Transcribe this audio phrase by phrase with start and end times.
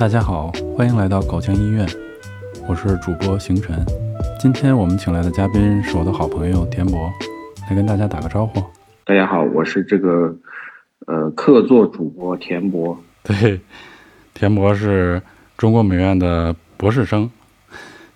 [0.00, 1.86] 大家好，欢迎来到口腔医院，
[2.66, 3.84] 我是主播行晨。
[4.40, 7.12] 今天我们请来的嘉宾是我的好朋友田博，
[7.68, 8.64] 来跟大家打个招呼。
[9.04, 10.34] 大家好，我是这个
[11.06, 12.98] 呃客座主播田博。
[13.22, 13.60] 对，
[14.32, 15.20] 田博是
[15.58, 17.30] 中国美院的博士生，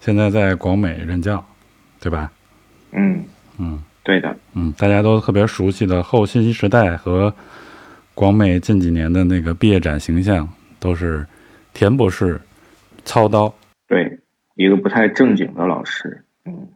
[0.01, 1.45] 现在在广美任教，
[2.01, 2.33] 对吧？
[2.93, 3.23] 嗯
[3.59, 7.35] 嗯对的，嗯，大家都特别熟悉的后信息时代和
[8.15, 10.49] 广美近几年的那个毕业展形象，
[10.81, 11.27] 都是
[11.75, 12.41] 田博士
[13.05, 13.53] 操刀。
[13.89, 14.19] 对，
[14.55, 16.25] 一个不太正经的老师。
[16.47, 16.69] 嗯，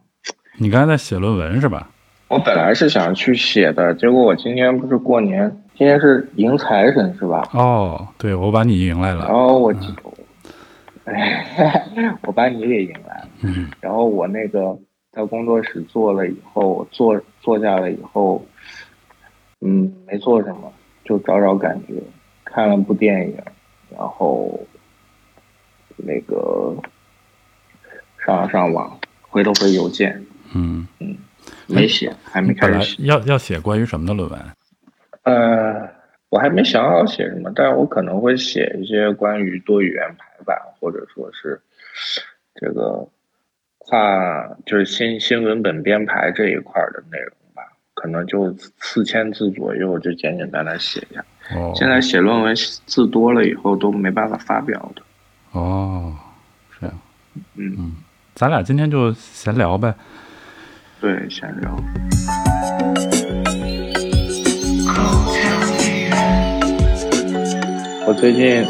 [0.57, 1.89] 你刚才在写论文是吧？
[2.27, 7.49] 我本来是想去写的，结果我今天不是过年，今天是迎财神是吧？
[7.53, 9.27] 哦，对，我把你迎来然了。
[9.29, 9.73] 后我，
[11.05, 11.83] 哎，
[12.23, 13.27] 我把你给迎来了。
[13.41, 14.77] 嗯然后我那个
[15.11, 18.45] 在工作室做了以后，坐坐下了以后，
[19.61, 20.71] 嗯，没做什么，
[21.03, 21.95] 就找找感觉，
[22.43, 23.37] 看了部电影，
[23.97, 24.59] 然后
[26.05, 26.75] 那个
[28.25, 31.17] 上上网，回头回邮件，嗯嗯，
[31.67, 33.03] 没写，还没开始写。
[33.03, 34.39] 要要写关于什么的论文？
[35.23, 35.89] 呃，
[36.29, 41.59] 我还没想好写什么，但是我可能会写一些关于多语言排版，或者说是
[42.55, 43.07] 这个
[43.77, 47.61] 跨就是新新文本编排这一块儿的内容吧，
[47.93, 51.23] 可能就四千字左右，就简简单单写一下。
[51.55, 55.01] 哦，现在写论文字多了以后都没办法发表的。
[55.51, 56.15] 哦，
[56.79, 56.99] 这样，
[57.55, 57.95] 嗯，
[58.35, 59.93] 咱俩今天就闲聊呗。
[61.01, 61.75] 对，闲聊。
[68.07, 68.65] 我最近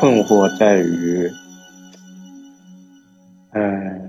[0.00, 1.30] 困惑在于，
[3.52, 4.00] 哎，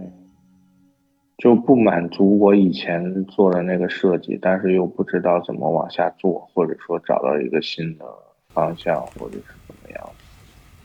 [1.37, 8.05] 就不满足我以前做的那个设计，但是又不知道怎么往下做，或者说找到一个新的
[8.53, 10.09] 方向，或者是怎么样，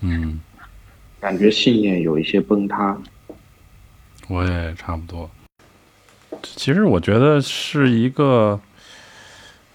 [0.00, 0.40] 嗯，
[1.24, 2.94] 感觉信念有一些崩塌。
[4.28, 5.30] 我也差不多。
[6.42, 8.60] 其实我觉得是一个，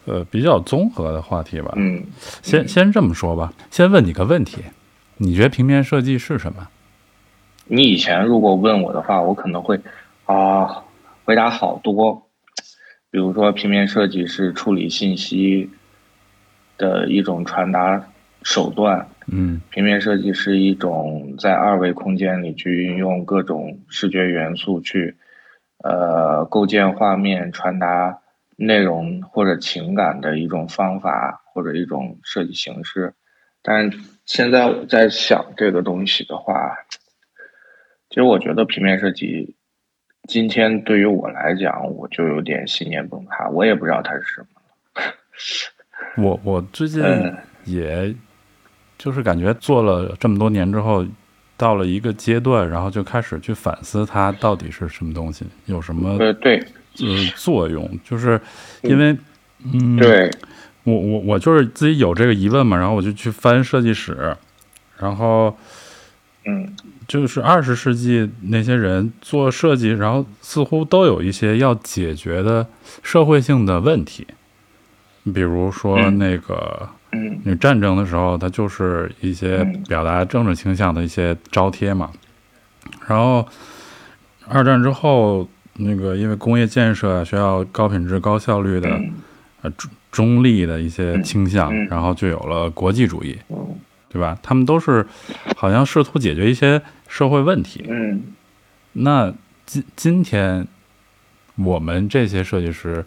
[0.06, 1.74] 呃，比较综合的话题吧。
[1.76, 2.04] 嗯，
[2.44, 4.58] 先先这么说吧，先问你个问题，
[5.18, 6.68] 你觉得平面设计是什么？
[7.66, 9.82] 你以前如果问我的话，我可能会
[10.26, 10.84] 啊
[11.26, 12.28] 回答好多，
[13.10, 15.72] 比如说平面设计是处理信息
[16.78, 18.08] 的一种传达
[18.44, 25.16] 手段，嗯平面设计是一种在二维空间里去运用各种视觉元素去
[25.84, 28.20] 呃构建画面、传达
[28.56, 33.14] 内容或者情感的一种方法或者一种设计形式。
[33.62, 33.92] 但
[34.26, 36.78] 现在我在想这个东西的话，
[38.10, 39.56] 其实我觉得平面设计
[40.28, 44.48] 今天对于我来讲，我就有点信念崩塌，我也不知道它是什么。
[46.24, 48.16] 我我最近嗯也，
[49.00, 51.04] 就是感觉做了这么多年之后，
[51.58, 56.64] 到了一个阶段，然后就开始去反思它到底是什么东西，有什么呃，对。
[57.02, 58.42] 呃作用，就是
[58.82, 59.16] 因为
[59.74, 60.30] 嗯，对，
[60.84, 64.36] 我我我就是自己有这个疑问嘛，然后我就去翻设计史，
[64.98, 65.58] 然后
[66.46, 66.76] 嗯。
[67.08, 72.68] 就是二十世纪那些人做设计，然后似乎都有一些要解决的
[73.02, 74.28] 社会性的问题，
[75.34, 76.18] 比如说嗯。
[76.18, 76.90] 那个。
[77.12, 82.12] 嗯那战争的时候，它就是一些嗯表达政治倾向的一些招贴嘛。
[83.08, 83.48] 然后
[84.48, 89.14] 二战之后，那个因为工业建设需要高品质、高效率的、嗯
[89.62, 93.78] 呃中中立的一些倾向，然后就有了国际主义，嗯
[94.12, 94.38] 对吧？
[94.42, 95.06] 他们都是
[95.56, 97.86] 好像试图解决一些社会问题。
[97.88, 98.24] 嗯
[98.94, 99.32] 那
[99.68, 100.68] 今今天
[101.56, 103.06] 我们这些设计师，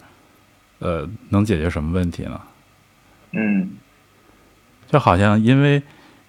[0.79, 2.39] 呃，能解决什么问题呢？
[3.31, 3.69] 嗯
[4.87, 5.81] 就好像因为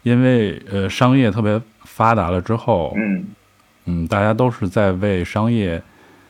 [0.03, 3.24] 因为呃商业特别发达了之后，嗯。
[3.86, 5.83] 嗯，大家都是在为商业，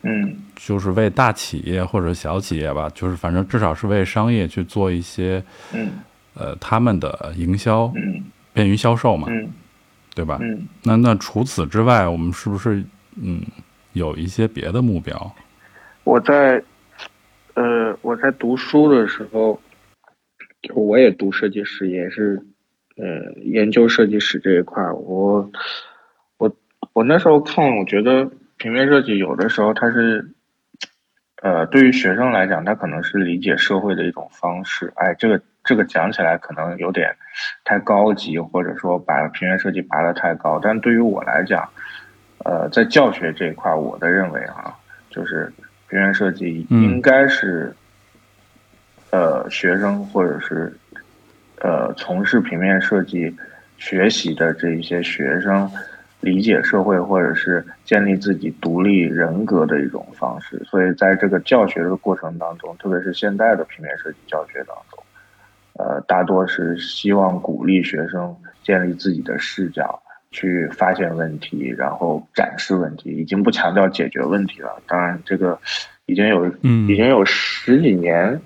[0.02, 0.36] 嗯。
[0.56, 5.42] 就是为大企业或者小企业吧，就是反正至少是为商业去做一些
[5.72, 5.90] 嗯。
[6.34, 8.22] 呃他们的营销，嗯。
[8.52, 9.48] 便于销售嘛，嗯。
[10.14, 10.38] 对吧？
[10.40, 12.84] 嗯，那那除此之外，我们是不是
[13.20, 13.42] 嗯
[13.94, 15.34] 有一些别的目标？
[16.04, 16.62] 我在
[17.54, 19.60] 呃我在读书的时候，
[20.64, 22.42] 就我也读设计师，也是
[22.96, 24.94] 呃研究设计史这一块儿。
[24.96, 25.50] 我
[26.38, 26.56] 我
[26.92, 30.30] 我那时候看，我觉得平面设计有的时候它是。
[31.42, 34.90] 呃，对于学生来讲，它可能是理解社会的一种方式。
[34.96, 37.14] 哎，这个这个讲起来可能有点
[37.64, 40.58] 太高级，或者说把平面设计拔得太高。
[40.62, 41.68] 但对于我来讲，
[42.46, 44.74] 呃，在教学这一块儿，我的认为啊，
[45.10, 45.52] 就是
[45.90, 47.76] 平面设计应该是，
[49.14, 50.76] 呃，学生或者是
[51.60, 53.32] 呃从事平面设计
[53.78, 55.70] 学习的这一些学生
[56.18, 60.60] 理解社会或者是建立自己独立人格的一种方式。
[60.64, 65.04] 所以在这个教学的过程当中，特别是现在的平面设计教学当中，
[65.74, 68.34] 呃，大多是希望鼓励学生
[68.64, 70.02] 建立自己的视角，
[70.32, 74.82] 去发现问题，然后展示问题，已经不强调解决问题了。
[74.88, 75.56] 当然，这个
[76.06, 76.48] 已经有
[76.88, 78.40] 已经有十几年，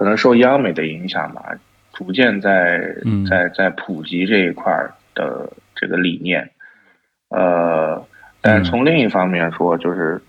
[0.00, 1.52] 可能受央美的影响吧。
[1.92, 2.96] 逐渐在
[3.28, 4.72] 在在普及这一块
[5.14, 6.50] 的这个理念，
[7.28, 8.02] 呃，
[8.40, 10.22] 但从另一方面说，就是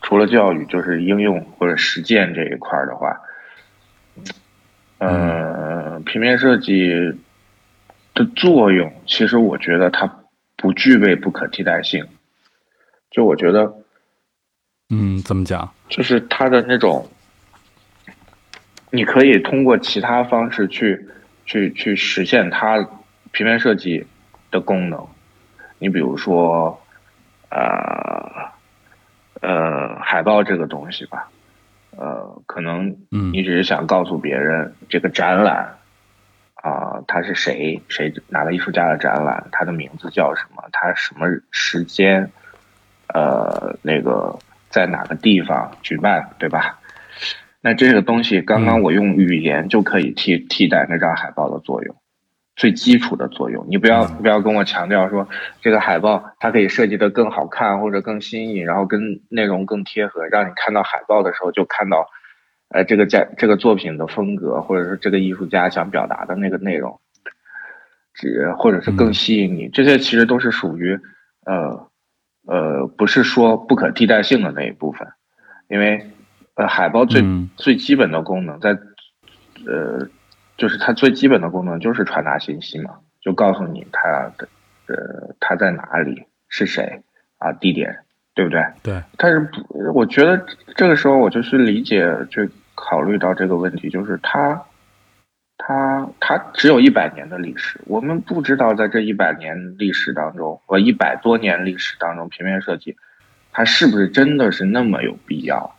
[0.00, 3.20] 除了教育，就是应用或者实践这一块的话，
[4.96, 6.88] 呃，平面设计
[8.14, 10.10] 的作用，其实我觉得它
[10.56, 12.06] 不具备不可替代性。
[13.10, 13.74] 就我觉得，
[14.88, 15.70] 嗯，怎么讲？
[15.90, 17.06] 就是它的那种，
[18.90, 21.08] 你可以通过其他方式去。
[21.50, 22.86] 去去实现它
[23.32, 24.06] 平面设计
[24.50, 25.08] 的功能，
[25.78, 26.78] 你比如说，
[27.48, 28.52] 呃，
[29.40, 31.30] 呃，海报这个东西吧，
[31.96, 32.94] 呃，可能
[33.32, 35.74] 你只是想告诉别人这个展览
[36.56, 42.30] 啊，他是谁，谁哪个艺术家的展览，他的名字叫什么，他什么时间，
[43.14, 44.38] 呃，那个
[44.68, 46.78] 在哪个地方举办，对吧？
[47.60, 51.96] 那这个东西，刚刚我用语言就可以替替代那张海报的作用，
[52.54, 53.66] 最基础的作用。
[53.68, 55.28] 你不要不要跟我强调说
[55.60, 62.06] 这个海报它可以设计的更好看或者更新颖，然后跟内容更贴合，让你看到海报的时候就看到，
[62.68, 67.00] 呃，这个家这个作品的风格，或者是这个艺术家想表达的那个内容，
[68.14, 69.68] 只或者是更吸引你。
[69.68, 70.96] 这些其实都是属于
[71.44, 71.88] 呃
[72.46, 75.08] 呃，不是说不可替代性的那一部分，
[75.68, 76.08] 因为。
[76.58, 77.24] 呃，海报最
[77.56, 78.70] 最基本的功能，在
[79.64, 80.08] 呃，
[80.56, 84.02] 就是它最基本的功能就是传达信息嘛，就告诉你它
[84.36, 84.48] 的
[84.88, 87.00] 呃它在哪里是谁
[87.38, 87.96] 啊地点
[88.34, 88.60] 对不对？
[88.82, 89.00] 对。
[89.16, 89.48] 但是
[89.94, 90.44] 我觉得
[90.74, 92.44] 这个时候我就去理解，就
[92.74, 94.60] 考虑到这个问题，就是它
[95.58, 102.96] 它它只有一百年的历史，我们不知道在这一百年历史当中，和一百多年历史当中，平面设计
[103.52, 105.76] 它是不是真的是那么有必要？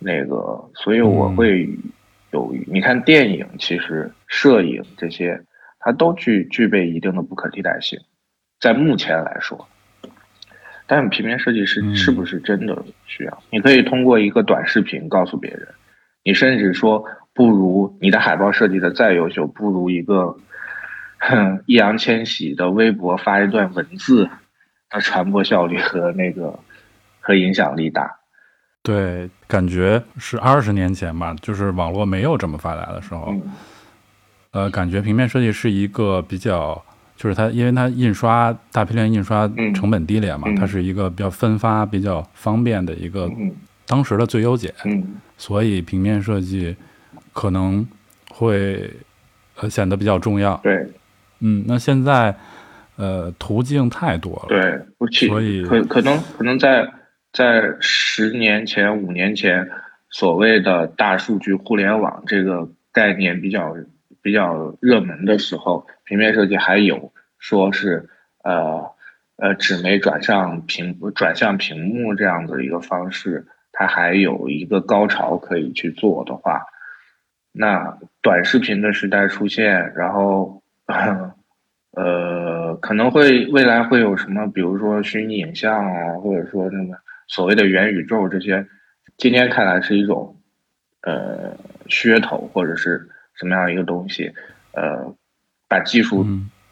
[0.00, 1.68] 啊，那个，所以我会
[2.32, 5.42] 有，你看电影，其实摄影这些，
[5.78, 8.00] 它都具具备一定的不可替代性，
[8.58, 9.68] 在目前来说，
[10.86, 13.42] 但平面设计师是不是真的需要？
[13.50, 15.68] 你可以通过一个短视频告诉别人，
[16.24, 17.04] 你甚至说
[17.34, 20.36] 不如你的海报设计的再优秀，不如一个
[21.66, 24.28] 易烊千玺的微博发一段文字，
[24.88, 26.58] 它传播效率和那个
[27.20, 28.19] 和影响力大。
[28.82, 33.34] 对，感觉是二十年前吧，就是网络没有这么发达的时候，
[34.52, 36.82] 呃，感觉平面设计是一个比较，
[37.14, 43.30] 就是它，因为它印刷大批量印刷成本低廉嘛，它是一个比较分发、比较方便的一个
[43.86, 44.72] 当时的最优解，
[45.36, 46.74] 所以平面设计
[47.34, 47.86] 可能
[48.30, 48.90] 会
[49.56, 50.56] 呃显得比较重要。
[50.62, 50.86] 对，
[51.40, 52.34] 嗯，那现在
[52.96, 56.90] 呃途径太多了，对，所以可可能可能在。
[57.32, 59.70] 在十年前、五年前，
[60.08, 63.76] 所谓的大数据互联网这个概念比较
[64.20, 68.08] 比较热门的时候，平面设计还有说是
[68.42, 68.90] 呃
[69.36, 76.66] 呃纸媒转向屏转向屏幕这样的一个方式，它还有一个高潮可以去做的话，
[77.52, 80.64] 那短视频的时代出现，然后
[81.92, 86.96] 呃可能会未来会有什么，比如说虚拟影像啊，或者说那么。
[87.30, 88.66] 所谓的元宇宙这些，
[89.16, 90.36] 今天看来是一种，
[91.02, 91.56] 呃，
[91.86, 94.32] 噱头或者是什么样一个东西，
[94.72, 95.14] 呃，
[95.68, 96.26] 把技术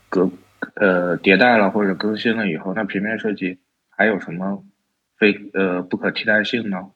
[0.08, 0.28] 革
[0.74, 4.64] 呃迭代了或者更新了以后，那平面设计还有什么
[5.16, 6.90] 非呃不可替代性呢？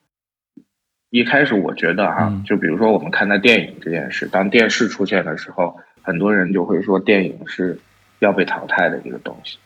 [1.11, 7.79] 一开始我觉得哈，就比如说我们看待电影这件事，当电视出现的时候，很多人就会说电影是
[8.19, 9.59] 要被淘汰的一个东西，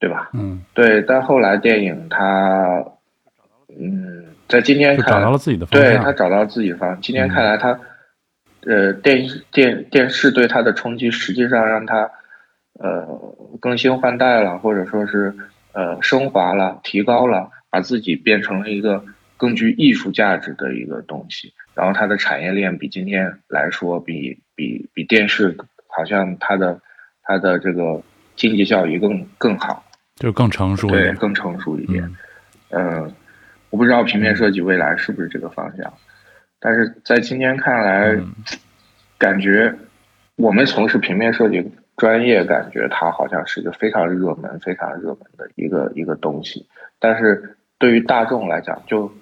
[0.00, 0.30] 对吧？
[0.32, 2.84] 嗯，对，但后来电影它。
[3.78, 5.90] 嗯，在今天看，找到了自己的方向。
[5.90, 7.00] 对他找到了自己的方向。
[7.02, 7.78] 今天看来，他
[8.66, 12.10] 呃，电电电视对他的冲击，实际上让他
[12.80, 13.06] 呃
[13.60, 15.34] 更新换代了，或者说是
[15.72, 19.04] 呃升华了、提高了，把自己变成了一个
[19.36, 21.52] 更具艺术价值的一个东西。
[21.74, 25.54] 然后它的产业链比今天来说，比比比电视
[25.88, 26.80] 好像它的
[27.22, 28.00] 它的这个
[28.36, 29.84] 经济效益更更好，
[30.16, 32.10] 就更成熟，对，更成熟一点，
[32.70, 33.12] 嗯。
[33.76, 35.92] 我不知道平面设计未来是不是这个方向，
[36.58, 38.18] 但是在今天看来，
[39.18, 39.76] 感觉
[40.36, 46.66] 我们从事平面设计专业感觉它好像是一个非常热门、非常热门的一个一个东西，
[46.98, 49.12] 但是对于大众来讲，就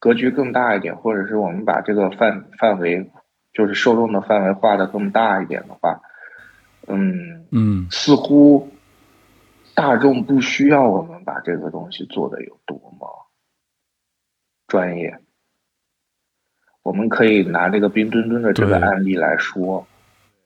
[0.00, 3.08] 格局更大一点，或者是我们把这个范范围，
[3.52, 6.00] 就是受众的范围画的更大一点的话，
[6.88, 7.46] 嗯。
[7.52, 8.68] 嗯，似乎
[9.76, 13.21] 大众不需要我们把这个东西做的有多么
[14.72, 15.18] 专业。
[16.82, 19.86] 我们可以拿这个冰墩墩的这个案例来说，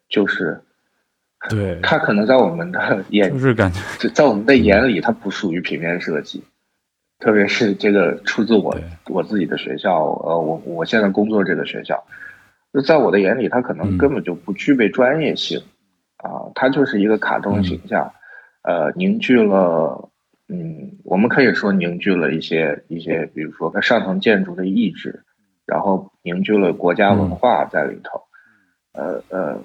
[0.09, 0.61] 就是，
[1.49, 6.42] 对，它可能在我们的眼，就是感觉，在我们的眼里，它不属于平面设计，
[7.21, 12.04] 特别是这个出自我我自己的学校，呃，我我现在工作这个学校，
[12.73, 15.62] 就在我的眼里，它可能根本就不具备专业性，
[16.16, 18.12] 啊，它就是一个卡通形象，
[18.62, 20.11] 呃，凝聚了，
[20.48, 25.22] 嗯，我们可以说凝聚了一些一些，比如说它上层建筑的意志。
[25.66, 28.22] 然后凝聚了国家文化在里头，
[28.92, 29.60] 呃呃，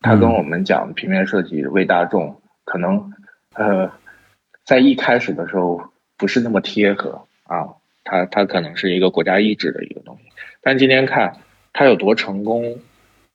[0.00, 3.12] 他跟我们讲平面设计为大众，可能
[3.52, 3.88] 呃
[4.64, 5.80] 在一开始的时候
[6.16, 7.68] 不是那么贴合啊，
[8.02, 10.24] 它它可能是一个国家意志的一个东西，
[10.60, 11.36] 但今天看
[11.72, 12.80] 它有多成功，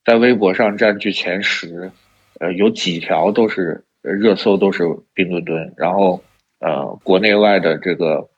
[0.04, 1.90] 在微博上占据前十，
[2.42, 6.22] 呃，有几条都是热搜都是冰墩墩，然后
[6.60, 8.30] 呃国内外的这个。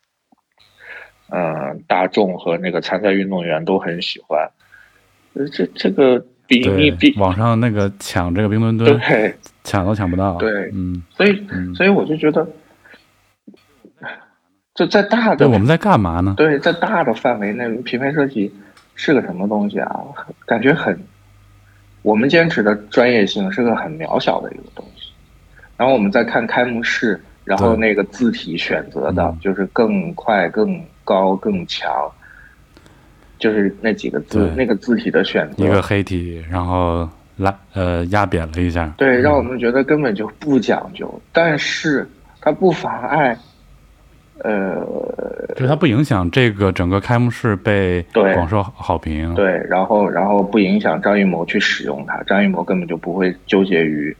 [1.34, 4.52] 嗯，大众和那个参赛运动员都很喜欢，
[5.34, 12.46] 呃，这这个比你比网上那个抢这个冰墩墩，对，抢都抢不到，对，嗯，所以所以我就觉得，
[14.76, 16.34] 就在大的我们在干嘛呢？
[16.36, 18.54] 对，在大的范围内，品牌设计
[18.96, 20.04] 是个什么东西啊？
[20.46, 21.02] 感觉很，
[22.02, 25.14] 我们坚持的专业性是个很渺小的一个东西。
[25.78, 30.82] 然后我们再看开幕式，然后那个字体选择的就是更快更。
[31.04, 31.92] 高更强，
[33.38, 42.08] 就是那几个字，那个字体的选择，一个黑体，然后拉呃压扁了一下，对，让我们觉得根本就不讲究，但是
[42.40, 43.38] 它不妨碍，
[44.44, 44.86] 呃，
[45.56, 54.16] 就是它不影响这个整个开幕式被广受好评，对，然后然后不影响张艺谋去使用它，张艺谋根本就不会纠结于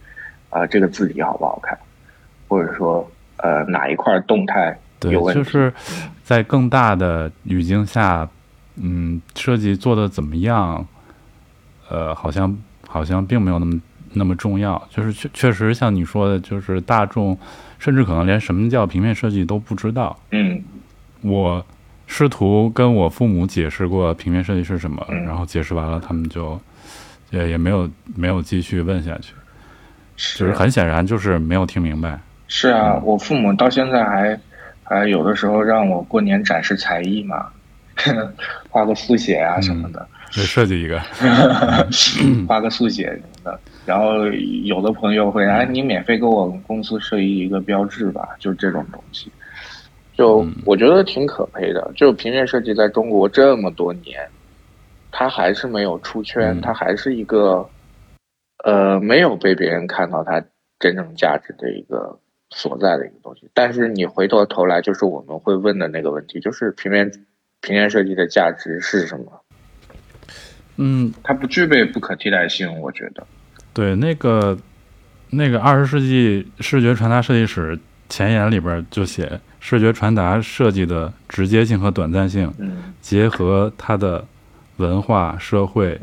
[0.50, 1.78] 啊这个字体好不好看，
[2.48, 3.08] 或者说
[3.42, 4.76] 呃哪一块动态。
[4.98, 5.72] 对，就是
[6.22, 8.28] 在更大的语境下，
[8.76, 10.86] 嗯，设计做的怎么样？
[11.90, 12.56] 呃，好像
[12.86, 13.80] 好像并没有那么
[14.12, 14.80] 那么重要。
[14.88, 17.36] 就是确确实像你说的，就是大众
[17.78, 20.16] 甚至可能连什么叫平面设计都不知道。
[20.30, 20.62] 嗯，
[21.20, 21.66] 我
[22.06, 26.58] 试图跟我父母解释过平面设计是什么，然后解释完了，他们就
[27.30, 29.34] 也也没有没有继续问下去。
[30.16, 32.20] 就是很显然就是没有听明白。
[32.52, 34.38] 是啊，我父母到现在还。
[34.84, 37.46] 还有的时候让我过年展示才艺嘛，
[38.68, 41.00] 画个速写啊什么的，设计一个，
[42.46, 43.58] 画个速写什么的。
[43.86, 44.26] 然后
[44.64, 49.32] 有的朋友会哎，你免费给我公司设计一个标志吧，就这种东西。
[50.14, 51.90] 就我觉得挺可悲的。
[51.96, 54.28] 就平面设计在中国这么多年，
[55.10, 57.66] 它还是没有出圈，它还是一个
[58.64, 60.42] 呃没有被别人看到它
[60.78, 62.18] 真正价值的一个。
[62.54, 67.10] 所在的一个东西，但是你回头头来，就是我们会问的那个问题，就是平面
[67.60, 69.42] 平面设计的价值是什么？
[70.76, 73.26] 嗯，它不具备不可替代性，我觉得。
[73.72, 74.56] 对，那个
[75.30, 77.78] 那个二十世纪视觉传达设计史
[78.08, 82.52] 前言里边就写，视觉传达设计的直接性和短暂性，
[83.00, 84.24] 结合它的
[84.76, 85.98] 文化、社会、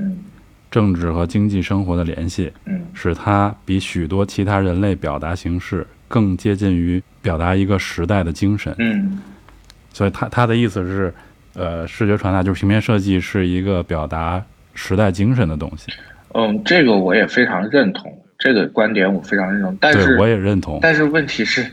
[0.72, 2.52] 政治和经济生活的联系，
[2.94, 5.86] 使它比许多其他人类表达形式。
[6.10, 9.20] 更接近于表达一个时代的精神，嗯，
[9.94, 11.14] 所以他他的意思是，
[11.54, 15.94] 呃，视觉传达就是平面设计是一个表达时代精神的东西。
[16.34, 19.78] 嗯，这个我也非常认同，这个观点我非常认同。
[19.80, 20.80] 但是我也认同。
[20.82, 21.64] 但是问题是，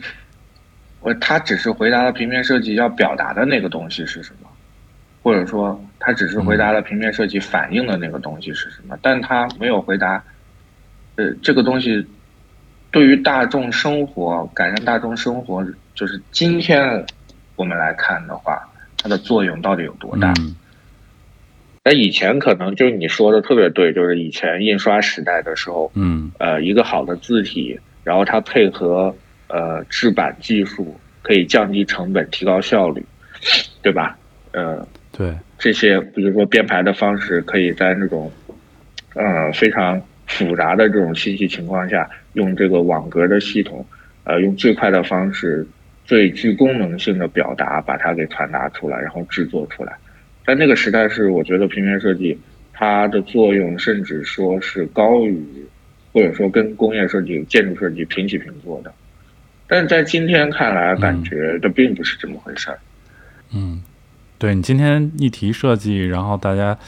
[1.00, 4.48] 我他只是回答了平面设计要表达的那个东西是什么，
[5.22, 10.22] 或者说他只是回答了平面设计反映的那个东西是什么，但他没有回答，
[11.14, 12.06] 呃，这个东西。
[12.90, 15.62] 对于大众生活改善大众生活，
[15.94, 17.04] 就是今天
[17.54, 18.62] 我们来看的话，
[18.96, 20.32] 它的作用到底有多大？
[21.84, 29.14] 那以前可能就是你说的特别对，就是以前印刷时代的时候，嗯，呃，一个好的字体，然后它配合
[29.48, 33.04] 呃制版技术，可以降低成本，提高效率，
[33.82, 34.16] 对吧？
[34.52, 38.32] 呃，对这些，比如说编排的方式，可以在那种
[39.14, 40.00] 呃非常。
[40.26, 43.84] 复杂的这种信息情况下，用这个网格的系统，
[44.24, 45.66] 呃，用最快的方式、
[46.04, 49.92] 最具功能性的表达，把它给传达出来，然后制作出来。
[50.46, 52.38] 在那个时代，是我觉得平面设计
[52.72, 55.44] 它的作用，甚至说是高于
[56.12, 58.92] 或者说跟工业设计、建筑设计平起平坐的。
[59.68, 62.78] 但是在今天看来，感觉这并不是这么回事儿。
[63.52, 63.82] 嗯，
[64.38, 66.78] 对你今天一提设计，然后大家，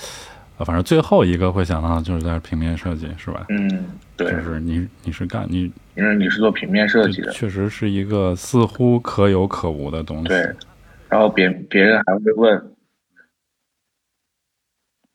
[0.65, 3.47] 反正最后一个会想到就是在平面设计，是吧？
[3.49, 3.87] 嗯，
[4.17, 10.29] 对，就是你你是干你，因为你是做平面设计的，确实是一个似乎可有可无的东西。
[10.29, 10.39] 对，
[11.09, 12.73] 然后别别人还会问，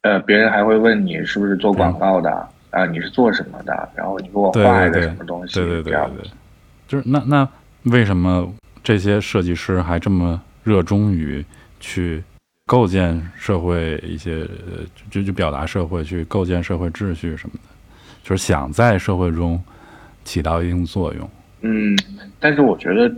[0.04, 2.30] 呃，别人还会问你是不是做广告的
[2.72, 2.86] 啊？
[2.86, 3.90] 你是做什么的？
[3.96, 5.56] 然后你给我画一个什么东西？
[5.56, 6.32] 对对对对对。
[6.88, 7.48] 就是那那
[7.84, 11.44] 为什么这些设计师还这么热衷于
[11.80, 12.24] 去
[12.66, 14.48] 构建社会一些
[15.10, 17.70] 就就表达社会去构建社会秩序什么的，
[18.24, 19.62] 就是想在社会中
[20.24, 21.30] 起到一定作用。
[21.62, 21.98] 嗯，
[22.40, 23.14] 但是我觉得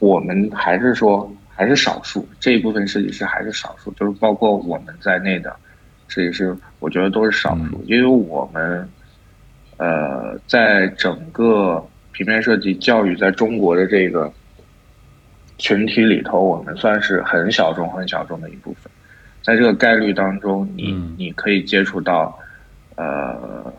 [0.00, 5.54] 我们还是说还是少数这一部分设计师还是少数，就是包括我们在内的
[6.08, 8.88] 设计师，我觉得都是少数，因为我们
[9.76, 11.84] 呃在整个。
[12.10, 14.32] 平面设计教育在中国的这个
[15.58, 18.90] 群体里头，我们算是很小众、很小众的一部分。
[19.42, 22.38] 在这个概率当中，你你可以接触到
[22.96, 23.72] 呃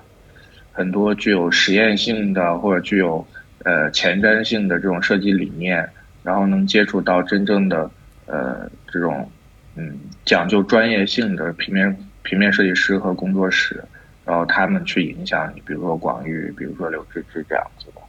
[0.72, 3.26] 很多具有实验性的或者具有
[3.64, 5.88] 呃前瞻性的这种设计理念，
[6.24, 7.90] 然后能接触到真正的
[8.26, 9.30] 呃这种
[9.76, 13.84] 嗯讲究专业性的平面平面设计师和工作室，
[14.26, 18.02] 然后他们去影响你，比如说广域，比如说刘志志这样子的。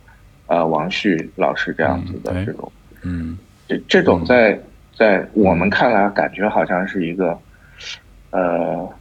[0.46, 2.72] 呃，王旭老师这样子的这种，
[3.02, 3.38] 嗯，
[3.70, 4.58] 这这种在
[4.98, 7.38] 在我们看来，感觉好像是一个
[8.30, 8.92] 呃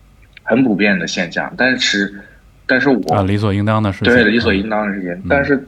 [0.44, 2.14] 很普遍的现象，但是
[2.68, 5.60] 但是我理所应当的事情，对理所应当的事情，但是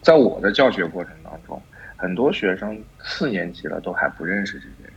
[0.00, 1.60] 在我的教学过程当中，
[1.96, 4.92] 很多学生四年级了都还不认识这些人，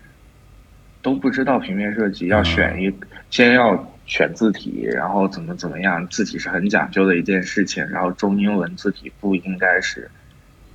[1.02, 2.90] 都不知道平面设计要选一
[3.30, 3.86] 先要。
[4.08, 6.06] 选字体，然后怎么怎么样？
[6.10, 7.88] 字体是很讲究的一件事情。
[7.88, 10.10] 然后中英文字体不应该是，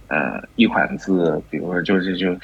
[0.09, 2.37] 呃，一款字，比如说就是就，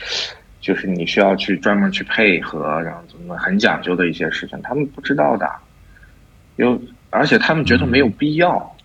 [0.61, 5.51] 就是你需要去专门去配合，然后怎么很讲究的一些事情，他们不知道的，
[6.57, 8.77] 有而且他们觉得没有必要。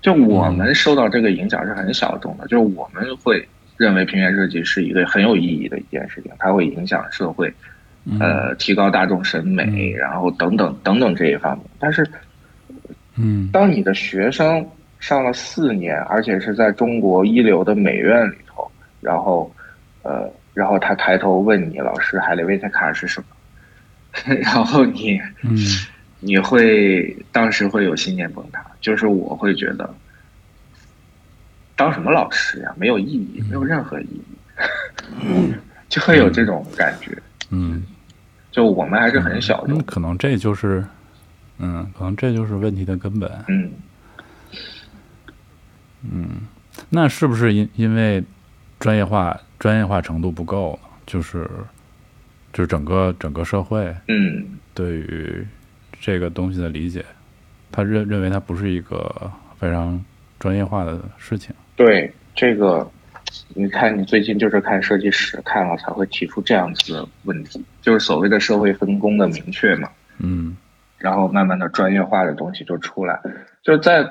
[0.00, 3.46] 就我们受到这个影响是很小众的，就是我们会
[3.76, 7.52] 认为平面设计是一个很有意义的一件事情，它会影响社会。
[8.20, 11.66] 呃，提高大众审美，然后等等等等这一方面。
[11.80, 12.08] 但是，
[13.16, 14.64] 嗯，当你的学生
[15.06, 18.68] 上了四年，而且是在中国一流的美院里头，
[19.00, 19.54] 然后，
[20.02, 24.34] 呃，然后他抬头问你，老师，海利维特卡是什么？
[24.42, 25.56] 然后你，嗯，
[26.18, 29.88] 你会当时会有信念崩塌，就是我会觉得，
[31.76, 34.24] 当什么老师呀，没有意义，没有任何意义，
[35.22, 35.54] 嗯
[35.88, 37.16] 就会有这种感觉，
[37.50, 37.84] 嗯。
[38.50, 40.82] 就我们还是很小众，可能这就是，
[41.58, 43.30] 嗯，可能这就是问题的根本。
[43.48, 43.70] 嗯，
[46.12, 46.42] 嗯，
[46.90, 48.22] 那是不是因因为
[48.78, 50.78] 专业化专业化程度不够？
[51.06, 51.48] 就是
[52.52, 55.46] 就是整个整个社会，嗯，对于
[56.00, 57.04] 这个东西的理解，
[57.70, 60.04] 他认认为它不是一个非常
[60.38, 61.54] 专业化的事情。
[61.76, 62.90] 对这个。
[63.48, 69.90] 你看，你最近就是看设计史看了才会提出这样子的问题，就是所谓的社会分工的明确嘛。
[70.18, 70.56] 嗯，
[70.96, 73.20] 然后慢慢的专业化的东西就出来，
[73.62, 74.08] 就在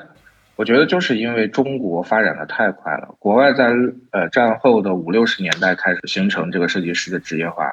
[0.55, 3.73] 我觉得就是因为中国发展的太快了，国外在
[4.11, 7.71] 呃战后的五六十年代开始形成这个设计师的职业化，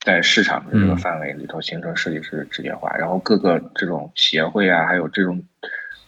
[0.00, 5.42] 在市场的这个范围里头形成设计师的职业化，然后各个这种协会啊，还有这种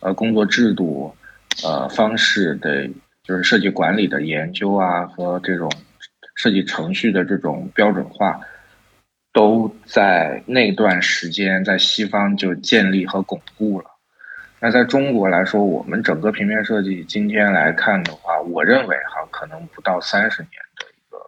[0.01, 1.15] 呃工作制度
[1.63, 2.89] 呃方式的。
[3.27, 5.73] 就是设计管理的研究啊，和这种
[6.35, 8.39] 设计程序的这种标准化，
[9.33, 13.87] 都在那段时间在西方就建立和巩固了。
[14.65, 21.19] 那在中国来说，我们整个平面设计今天来看的话，我认为哈，可能不到三十年的一个，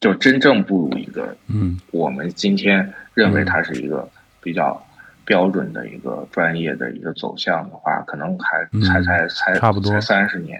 [0.00, 4.10] 就真正步入一个，嗯，我们今天认为它是一个
[4.42, 4.84] 比较
[5.24, 10.58] 标准的一个专业的一个走向的话，可能还才才才差不多才三十年。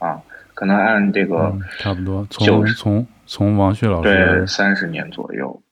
[0.00, 0.20] 啊，
[0.54, 5.62] 可能按这个差不多，从从从王旭老师对三十年左右，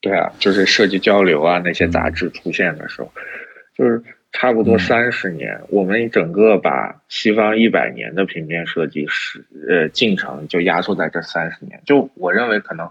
[0.00, 3.12] 对啊，就是设计交流啊那些杂志出现的时候，
[3.76, 4.02] 就是
[4.34, 5.58] 差不多三十年。
[5.70, 11.80] 我们整个把西方一百年的平面设计史呃进程就压缩在这三十年。
[11.86, 12.90] 就我认为可能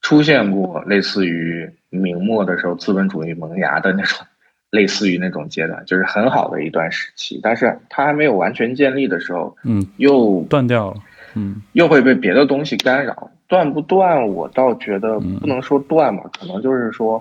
[0.00, 4.26] 出现过类似于明末的时候资本主义萌芽的那种。
[4.70, 10.96] 类似于那种阶段，就是很好的一段时期，但是它还没有完全建立的时候，嗯，又断掉了，
[11.34, 13.32] 嗯，又会被别的东西干扰。
[13.48, 17.20] 断不断，我倒觉得不能说断嘛，可能就是说，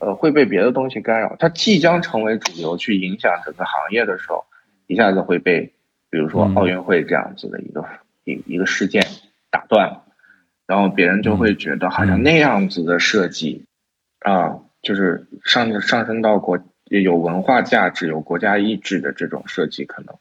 [0.00, 4.44] 呃会被别的东西干扰，它即将成为主流去影响整个行业的时候，
[4.88, 5.72] 一下子会被
[6.10, 7.84] 比如说奥运会这样子的一个
[8.24, 9.06] 一一个事件
[9.50, 10.02] 打断了，
[10.66, 13.64] 然后别人就会觉得好像那样子的设计
[14.18, 20.14] 啊，就是上上升到国有文化价值、有国家意志的这种设计，可能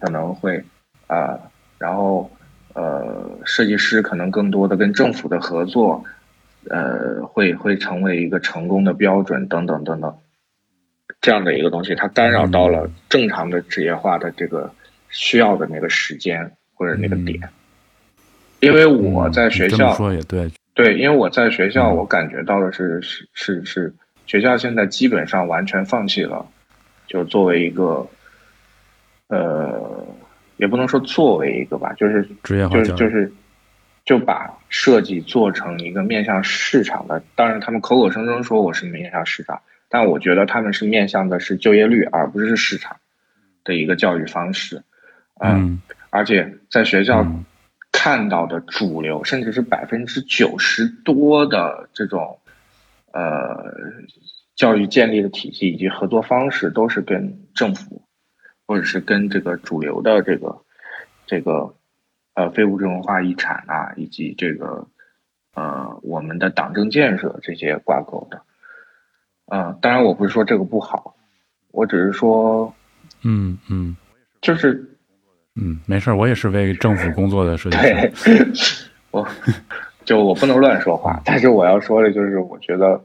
[0.00, 0.64] 可能会
[1.06, 1.38] 啊，
[1.78, 2.30] 然后。
[2.72, 6.04] 呃，设计师可能更多的跟政府的合作，
[6.68, 10.14] 呃，会会成为一个成功的标准等等等等，
[11.20, 14.70] 这样的一个东西，它干扰到了正常的职业化的这个
[15.08, 17.40] 需要的那个时间或者那个点。
[18.60, 23.94] 因为我在学校说也对，对，因为我在学校，我感觉到的是是是是，
[24.26, 26.46] 学校现在基本上完全放弃了，
[27.06, 28.06] 就作为一个，
[29.28, 30.06] 呃。
[30.56, 33.32] 也不能说作为一个吧，就是职业化就是就是，
[34.10, 37.22] 就把设计做成一个面向市场的。
[37.36, 42.96] 当然，他们口口声声说我是面向市场，但我觉得他们是面向的是就业率，而不是市场
[43.62, 44.82] 的一个教育方式。
[45.38, 47.24] 嗯，而且在学校
[47.92, 52.40] 看到的主流，甚至是百分之九十多的这种
[53.12, 53.72] 呃
[54.56, 58.02] 教育建立的体系以及合作方式，都是跟政府。
[58.66, 60.62] 或者是跟这个主流的这个
[61.26, 61.74] 这个
[62.34, 64.86] 呃非物质文化遗产啊，以及这个
[65.54, 68.42] 呃我们的党政建设这些挂钩的，
[69.46, 71.14] 嗯，当然我不是说这个不好，
[71.72, 72.74] 我只是说，
[73.22, 73.96] 嗯嗯，
[74.40, 74.84] 就是
[75.56, 77.76] 嗯没事，我也是为政府工作的设计
[78.54, 79.26] 师，我
[80.04, 83.00] 就我不能乱说话，但是我要说的就是，我觉得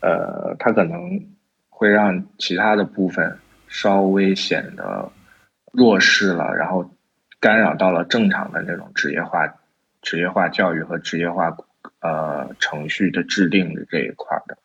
[0.00, 1.20] 呃，它可能
[1.68, 3.38] 会让其他的部分。
[3.70, 5.12] 稍微显得
[5.72, 6.90] 弱势了，然后
[7.40, 9.54] 干扰到了正常的那种职业化、
[10.02, 11.56] 职业化教育和职业化
[12.00, 14.58] 呃程序的制定的这一块的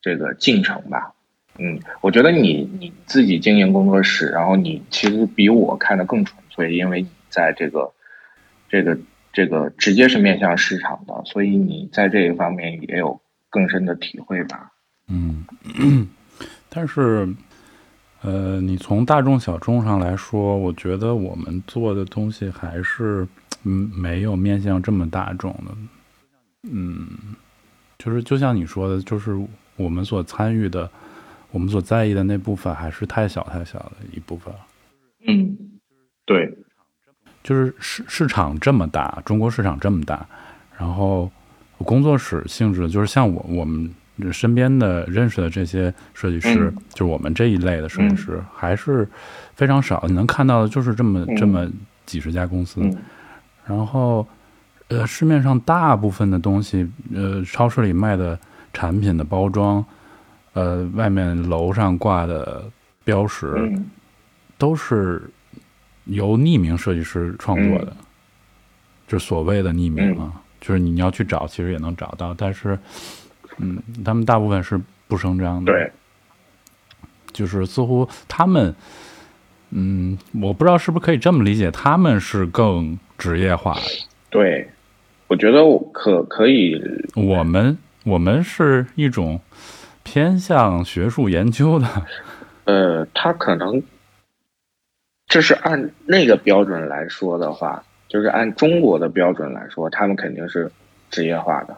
[0.00, 1.14] 这个进程吧。
[1.58, 7.92] 嗯，我觉得你你自己经营工作室，然后你其实比我看的更纯粹，因为你在这个
[8.68, 8.98] 这个
[9.32, 14.70] 这个直接是面向市场的，所以你在这一方面也有更深的体会吧。
[15.08, 15.46] 嗯，
[16.68, 17.28] 但是。
[18.22, 23.28] 呃，你从大众小众上来说，我觉得我们做的东西还是
[23.62, 25.74] 嗯没有面向这么大众的，
[26.70, 27.06] 嗯，
[27.98, 29.38] 就是就像你说的，就是
[29.76, 30.90] 我们所参与的，
[31.52, 34.52] 我们所在意的那部分还是太小太小的一部分。
[35.26, 35.56] 嗯，
[36.24, 36.56] 对，
[37.44, 40.26] 就是市市场这么大，中国市场这么大，
[40.76, 41.30] 然后
[41.78, 43.94] 工作室性质就是像我我们。
[44.32, 49.06] 身边的认识的这些设计师，就是我们这一类的设计师，还是
[49.54, 50.02] 非常少。
[50.06, 51.70] 你能看到的就是这么这么
[52.06, 52.80] 几十家公司，
[53.66, 54.26] 然后，
[54.88, 58.38] 呃，市面上大部分的东西，呃，超市里卖的
[58.72, 59.84] 产品的包装，
[60.54, 62.64] 呃，外面楼上挂的
[63.04, 63.70] 标识，
[64.56, 65.28] 都是
[66.04, 67.94] 由匿名设计师创作的，
[69.06, 72.78] 就所谓的匿名啊，就是你要去找，其实也能找到，但是。
[73.58, 75.90] 嗯，他们大部分是不声张的，对，
[77.32, 78.74] 就是似乎他们，
[79.70, 83.76] 嗯，我不知道是不是可以这么理解，他们是更职业化。
[84.30, 84.68] 对，
[85.28, 86.80] 我觉得我可可以。
[87.14, 89.40] 我们我们是一种
[90.02, 91.86] 偏向学术研究的。
[92.64, 93.82] 呃，他可能
[95.26, 100.70] 这是按那个标准来说的话，就是按中国的标准来说，他们肯定是
[101.10, 101.76] 职业化的。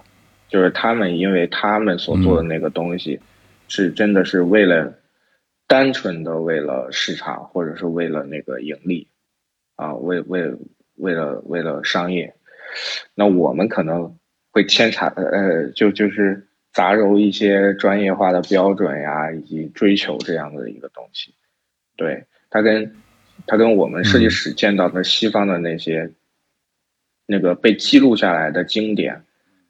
[0.48, 3.20] 就是他们，因为他们所做的那个东西，
[3.68, 4.98] 是真的是为了
[5.66, 9.08] 单纯的为了市场，或者是为了那个盈利，
[9.76, 10.50] 啊，为为
[10.96, 12.34] 为了为了商业，
[13.14, 14.16] 那我们可能
[14.50, 21.34] 会牵扯呃，就就是杂糅一些专业化的标准呀，以及追求这样的一个东西。
[21.94, 22.96] 对，它跟
[23.46, 26.10] 它跟我们设计史见到的西方的那些
[27.26, 29.24] 那个被记录下来的经典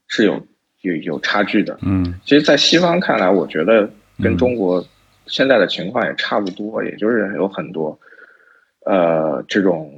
[0.06, 0.46] 是有。
[0.82, 3.90] 有有差距的，嗯，其实，在西方看来，我觉得
[4.22, 4.84] 跟中国
[5.26, 7.98] 现在的情况也差不多，也就是有很多，
[8.86, 9.92] 呃，这种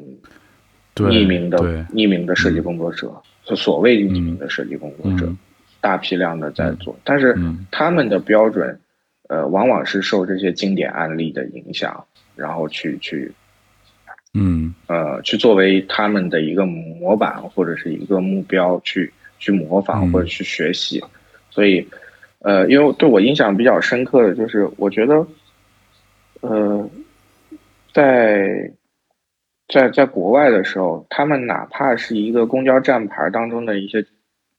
[0.95, 1.59] 匿名的
[1.93, 3.13] 匿名的设计工作者，
[3.45, 5.31] 就所谓匿名的设计工作者，
[5.83, 7.37] 大批量的在做，但是
[7.71, 8.81] 他们的标准，
[9.29, 12.03] 呃，往往是受这些经典案例的影响，
[12.35, 13.31] 然后去去，
[14.33, 19.13] 嗯，呃，去作为他们的一个模板或者是一个目标去。
[19.41, 21.03] 去模仿或者去学习，
[21.51, 21.85] 所以，
[22.39, 25.27] 呃，因为对我印象比较深刻的就是，我觉得，
[26.43, 26.89] 呃，
[27.93, 28.71] 在
[29.67, 34.05] 在在国外的时候，他们哪怕是一个公交站牌当中的一些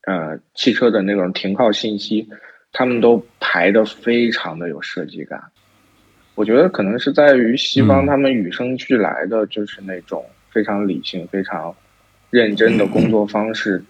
[0.07, 2.27] 呃汽车的那种停靠信息，
[2.73, 5.41] 他们都排的非常的有设计感。
[6.33, 11.75] 我觉得可能是在于西方，他们与生俱来的就是那种非常理性、非常
[12.29, 13.83] 认真的工作方式，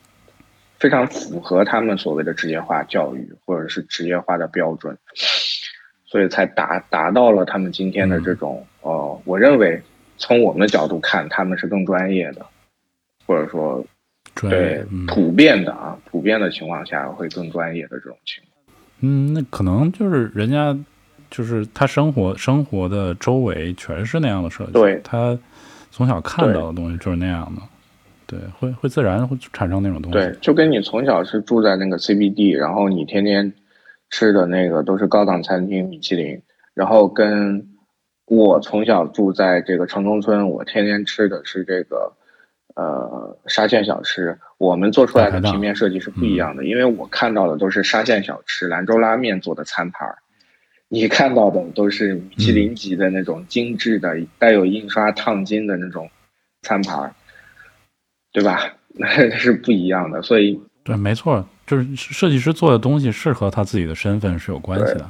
[0.82, 4.98] 非常符合他们所谓的职业化教育或者是职业化的标准，
[6.06, 9.80] 所以才达达到了他们今天的这种呃，我认为
[10.18, 12.44] 从我们的角度看，他们是更专业的，
[13.28, 13.86] 或者说
[14.34, 18.76] 对普遍的啊，普遍的情况下会更专业的这种情况。
[19.02, 20.76] 嗯，那可能就是人家。
[21.34, 25.40] 就是他生活生活的周围全是那样的设计，对，他
[25.90, 27.62] 从小看到的东西就是那样的，
[28.32, 30.18] 对，会会自然会产生那种东西。
[30.18, 33.52] 对，就跟你从小是住在那个 CBD，然后你天天
[34.10, 36.42] 吃的那个都是高档餐厅米其林，
[36.74, 37.68] 然后跟
[38.26, 42.14] 我从小住在这个城中村，我天天吃的是这个
[42.76, 50.08] 呃沙县小吃，我们做出来的平面设计是不一样的，因为我看到的都是沙县小吃、兰州拉面做的餐盘。
[50.94, 56.10] 你看到的都是米其林级的那种精致的、带有印刷烫金的那种
[56.64, 57.16] 餐盘，
[58.32, 58.74] 对吧？
[58.90, 60.22] 那 是不一样的。
[60.22, 65.10] 所以，对，没错，就是设计师做的东西是和他自己的身份是有关系的。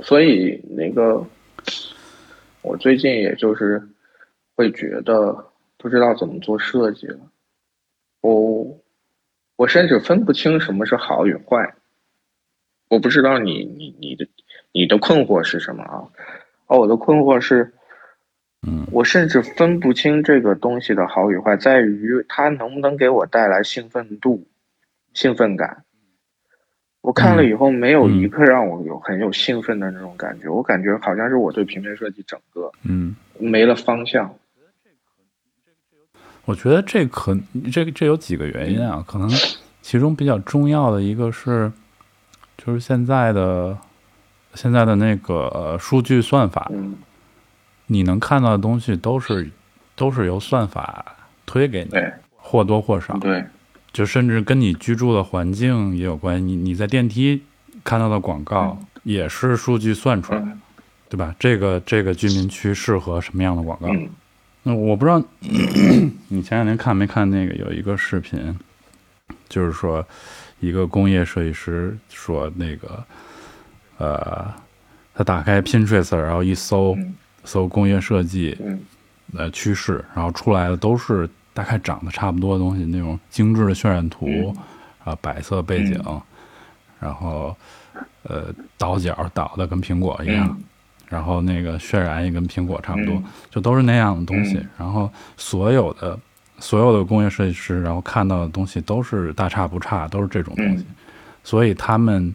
[0.00, 1.24] 所以，那个
[2.62, 3.82] 我最近也就是
[4.54, 5.46] 会觉得
[5.76, 7.18] 不知道怎么做设计了。
[8.20, 8.80] 我
[9.56, 11.74] 我甚至分不清什么是好与坏。
[12.88, 14.26] 我不知道你你你的。
[14.76, 16.02] 你的困惑是什么啊？
[16.66, 17.73] 哦，我的困惑是，
[18.66, 24.46] 嗯，我甚至分不清这个东西的好与坏，在于它能不能给我带来兴奋度、
[25.12, 25.84] 兴奋感。
[27.00, 30.48] 我看了以后，没有一个让我有很有兴奋的那种感觉。
[30.48, 34.34] 我感觉好像是我对平面设计整个，嗯，没了方向。
[36.44, 37.36] 我觉得这可
[37.72, 39.28] 这这有几个原因啊，可能
[39.82, 41.70] 其中比较重要的一个是，
[42.56, 43.76] 就是现在的。
[44.56, 46.70] 现在的那个数据算法，
[47.86, 49.50] 你能看到的东西都是
[49.94, 51.04] 都是由算法
[51.44, 51.90] 推给你，
[52.36, 53.44] 或多或少，对，
[53.92, 56.44] 就甚至跟你居住的环境也有关系。
[56.44, 57.42] 你你在电梯
[57.82, 60.48] 看到的广告也是数据算出来的，
[61.08, 61.34] 对吧？
[61.38, 63.88] 这个这个居民区适合什么样的广告？
[64.62, 65.22] 那我不知道
[66.28, 68.58] 你前两天看没看那个有一个视频，
[69.48, 70.06] 就是说
[70.60, 73.04] 一个工业设计师说那个。
[73.96, 74.52] 呃，
[75.14, 76.98] 他打开 Pinterest，然后一搜，
[77.44, 78.56] 搜工业设计，
[79.34, 84.54] 呃，趋势，然后出来的都是大概长得差不多的东西，那种精致的渲染图，
[85.04, 86.00] 啊，白色背景，
[86.98, 87.56] 然后
[88.22, 90.58] 呃，倒角倒的跟苹果一样，
[91.08, 94.58] 然后那个渲染也跟苹果差不多，就都是那样的东西。
[94.76, 96.18] 然后所有的
[96.58, 100.84] 所有的工业设计师，然后看到的东西都是大差不差，都是这种东西，
[101.42, 102.34] 所以他们。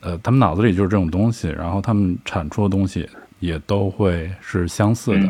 [0.00, 3.08] 呃，他们脑子里就是这种东西，然后他们产出的东西
[3.44, 5.28] 也都会是相似的，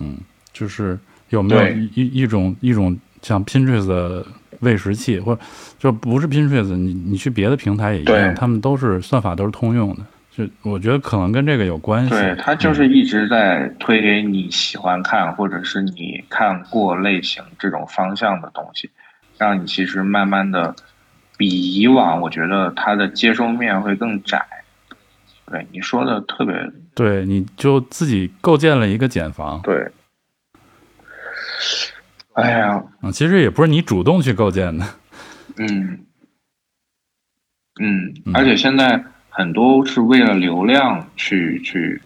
[0.00, 0.16] 嗯，
[0.52, 0.98] 就是
[1.30, 4.26] 有没有一一种一种像 Pinterest 的
[4.60, 5.40] 喂食器，或者
[5.78, 12.10] 就不是 Pinterest，你你去别的平台也一样，他们都是算法都是通用的，就我觉得可能跟这个有关系。
[12.10, 18.90] 对，它就是一直在推给你喜欢看或者是你看过类型这种方向的东西，
[19.38, 20.74] 让你其实慢慢的。
[21.38, 24.46] 比以往，我觉得它的接收面会更窄。
[25.46, 26.54] 对你说的特别
[26.94, 29.60] 对，你就自己构建了一个茧房。
[29.62, 29.90] 对，
[32.34, 34.86] 哎呀，嗯，其实也不是你主动去构建的。
[35.56, 36.04] 嗯。
[37.80, 42.02] 嗯，而且现在很多是为了流量去去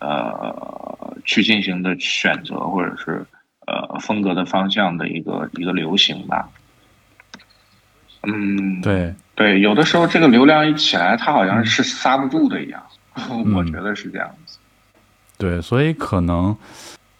[0.00, 3.24] 呃去进行的选择，或者是
[3.66, 6.48] 呃风格的方向的一个一个流行吧。
[8.24, 9.14] 嗯，对。
[9.36, 12.82] 对，有的时候这个流量一起来，它好像是刹不住的一样，
[13.54, 14.58] 我觉得是这样子。
[15.38, 16.56] 对，所以可能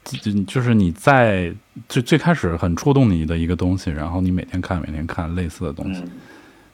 [0.05, 1.55] 就就是你在
[1.89, 6.05] 最最开始很触动你的一个东西，然后你每天看每天看类似的东西，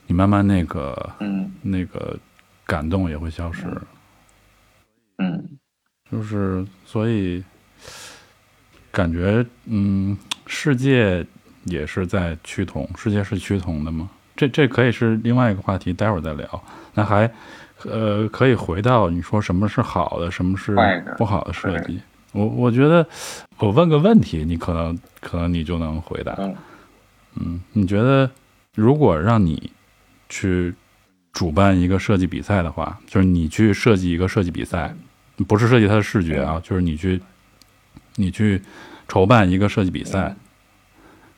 [0.07, 2.19] 你慢慢那个嗯那个
[2.65, 3.65] 感动也会消失。
[5.19, 5.49] 嗯，
[6.11, 7.43] 就是所以
[8.91, 11.25] 感觉嗯，世界
[11.65, 14.11] 也是在趋同，世界是趋同的吗？
[14.35, 16.65] 这这可以是另外一个话题，待会儿再聊。
[16.95, 17.31] 那还，
[17.85, 20.77] 呃，可以回到你说什么是好的，什么是
[21.17, 22.01] 不好的设计。
[22.33, 23.07] 我我觉得，
[23.59, 26.37] 我问个问题，你可能可能你就能回答。
[27.35, 28.31] 嗯，你觉得
[28.75, 29.71] 如果让你
[30.29, 30.75] 去
[31.33, 34.95] 主办一个设计比赛的话，就是你去设计一个设计比赛，
[35.47, 37.21] 不是设计它的视觉啊，就是你去
[38.17, 38.61] 你去
[39.09, 40.35] 筹办一个设计比赛。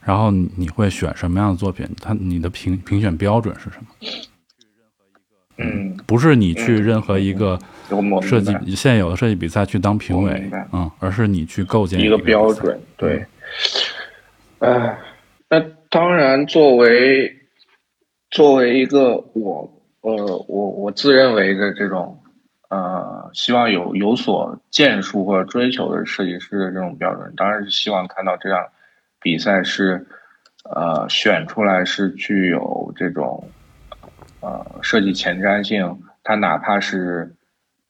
[0.06, 1.88] 然后你会选什么样的作品？
[1.98, 3.86] 它你的评评选标准是什么？
[5.56, 7.58] 嗯，不是你去任何一个
[8.22, 13.24] 设计现有的设计比赛去当评委嗯，而是你去构建一个个标准，对。
[14.58, 14.98] 哎，
[15.48, 17.32] 那当然，作为
[18.30, 22.18] 作为一个我呃我我自认为的这种
[22.70, 28.66] 呃希望有有所建树或者追求的设计师的这种标准，当然是希望看到这样
[29.20, 30.04] 比赛是
[30.64, 33.48] 呃选出来是具有这种
[34.44, 37.34] 呃设计前瞻性，它哪怕是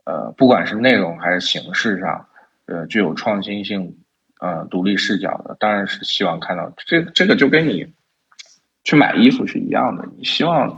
[0.05, 2.27] 呃不管是内容还是形式上，
[2.67, 3.97] 呃具有创新性。
[4.41, 7.87] 呃，独立视角的，当然是希望看到这这个就跟你
[8.83, 10.69] 去买衣服是一样的，你希望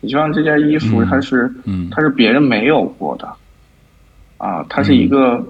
[0.00, 3.28] 你希望这件衣服它是嗯它是别人没有过的
[4.38, 5.44] 啊，它是一个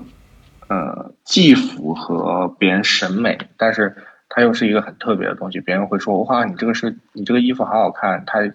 [0.69, 3.95] 呃既符合别人审美，但是
[4.29, 8.55] 它又是一个很特别的东西，别人会说哇，你这个是你这个衣服好好看，它它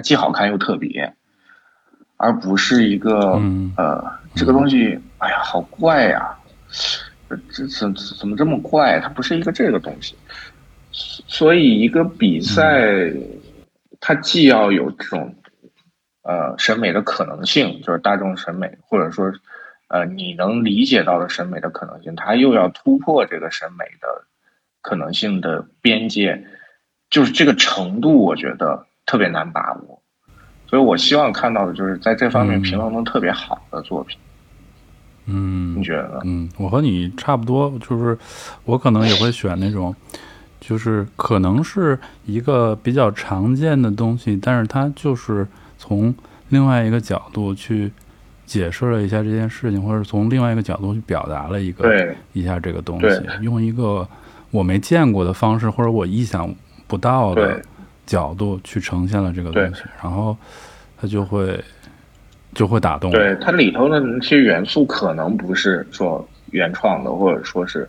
[0.00, 1.14] 既好看又特别，
[2.16, 4.04] 而不是一个嗯呃
[4.34, 6.36] 这个东西，哎呀，好怪呀。
[7.50, 9.00] 这怎怎么这么怪？
[9.00, 10.14] 它不是一个这个东西，
[10.92, 13.10] 所以一个比赛，
[13.98, 15.34] 它既要有这种
[16.22, 19.32] 呃审美的可能性，就是大众审美，或者说
[19.88, 24.24] 呃你能理解到的审美的可能性，它又要突破这个审美的
[24.80, 26.44] 可能性的边界，
[27.10, 30.00] 就是这个程度，我觉得特别难把握。
[30.66, 34.18] 所以我希望看到的就是在这方面平衡能特别好的作品。
[35.26, 36.20] 嗯，你觉得呢？
[36.24, 38.18] 嗯，我和你差不多，就是
[38.64, 39.94] 我可能也会选那种，
[40.60, 45.46] 就是可能是一个比较常见的东西，但是它就是
[45.78, 46.14] 从
[46.48, 47.90] 另外一个角度去
[48.44, 54.06] 解释了一下这件事情，或者从另外一个角度去表达了一个对一下这个东西，用一个
[54.50, 56.52] 我没见过的方式，或者我意想
[56.86, 57.62] 不到的对
[58.06, 60.36] 角度去呈现了这个东西，然后
[60.96, 61.58] 它就会
[62.54, 63.10] 就会打动。
[63.10, 67.88] 对它里头的那些元素可能不是说原创的，或者说是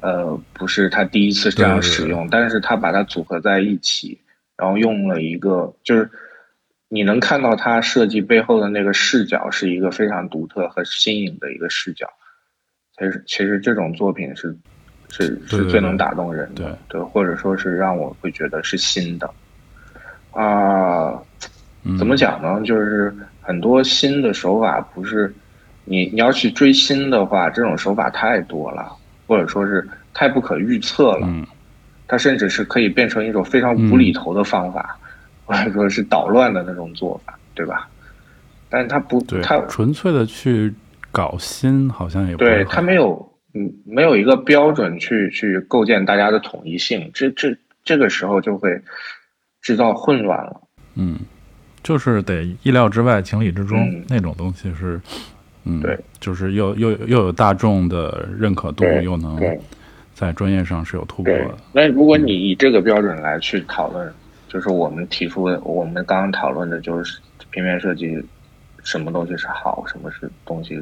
[0.00, 4.18] 呃不是他第一次这样对对对使用，但是他把它组合在一起，
[4.56, 6.10] 然后用了一个就是
[6.88, 12.08] 你能看到他设计背后的那个视角是一个非常独特和新颖的一个视角。
[12.98, 14.56] 其实其实这种作品是
[15.12, 19.30] 是是最能打动人的，对对，或者说是让我会觉得是新的
[20.32, 21.12] 啊。
[21.84, 22.60] 嗯怎么讲呢？
[22.64, 25.32] 就是很多新的手法不是
[25.84, 28.90] 你你要去追新的话，这种手法太多了，
[29.26, 31.26] 或者说是太不可预测了。
[31.28, 31.46] 嗯
[32.08, 34.98] 它甚至是可以变成一种非常无厘头的方法，
[35.46, 37.88] 或者说是捣乱的那种做法，对吧？
[38.68, 40.74] 但是它不，对它，纯粹的去
[41.10, 48.80] 搞新，好像也不对它没有，嗯，没有一个标准去去构建大家的统一性，这这这个时候就会
[49.60, 50.60] 制造混乱了。
[50.94, 51.18] 嗯，
[51.82, 55.00] 就是得意料之外，情理之中、嗯那种东西是，
[55.64, 59.38] 嗯，对，就是又又又有大众的认可度，又能
[60.14, 64.12] 在专业上是有突破的。，那如果你以这个标准来去讨论，
[64.48, 67.18] 就是我们提出的，我们刚刚讨论的就是
[67.50, 68.22] 平面设计，
[68.82, 70.80] 什么东西是好，什么是东西，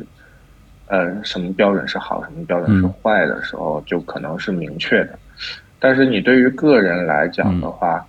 [0.90, 5.16] 呃，什么标准是好，什么标准是嗯坏的时候，就可能是明确的。
[5.78, 8.04] 但是你对于个人来讲的话，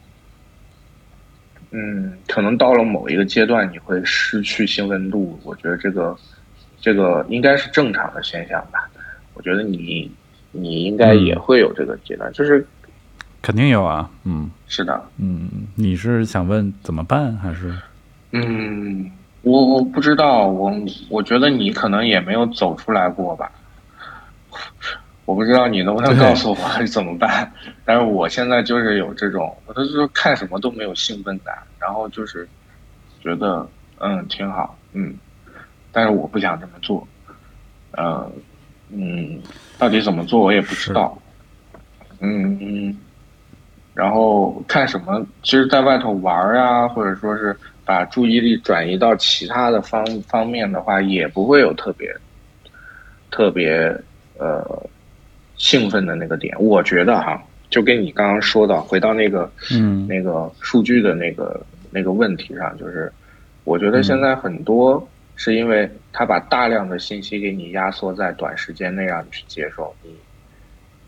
[1.69, 5.39] 嗯，可能到了某一个阶段，你会失去兴奋度。
[5.43, 6.17] 我觉得这个，
[6.81, 8.89] 这个应该是正常的现象吧。
[9.35, 10.11] 我觉得你，
[10.51, 12.65] 你应该也会有这个阶段，就是
[13.43, 17.73] 肯定有啊，嗯是的，嗯，你是想问怎么办，还是
[18.31, 19.09] 嗯，
[19.43, 20.71] 我我不知道，我
[21.09, 23.51] 我觉得你可能也没有走出来过吧。
[25.25, 27.49] 我不知道你能不能告诉我怎么办，
[27.85, 32.47] 但是我现在就是有这种，我就是看什么都没有兴奋感，然后就是
[33.21, 33.65] 觉得
[33.99, 35.15] 嗯挺好，嗯，
[35.91, 37.07] 但是我不想这么做，
[37.91, 38.29] 呃，
[38.89, 39.39] 嗯，
[39.77, 41.17] 到底怎么做我也不知道，
[42.19, 42.97] 嗯嗯，
[43.93, 47.55] 然后看什么，其实在外头玩儿啊，或者说是
[47.91, 52.09] 把注意力转移到其他的方方面的话，也不会有特别
[53.29, 53.93] 特别
[54.37, 54.65] 呃
[55.57, 56.55] 兴奋的那个点。
[56.57, 63.11] 我觉得哈，就跟你刚刚说的，回到那个嗯那个数据的那个那个问题上，就是
[63.65, 70.15] 我觉得现在很多是因为他把大量的信息给你压缩在短时间内让你去接受，你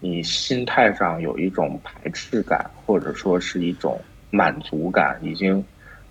[0.02, 3.98] 你心态上有一种排斥感，或者说是一种
[4.32, 5.64] 满足感，已经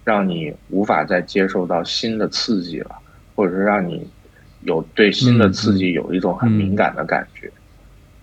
[0.04, 2.90] 让你无法再接受到新的刺激了，
[3.34, 4.06] 或者是让你
[4.62, 7.50] 有对新的刺激有一种很敏感的感觉，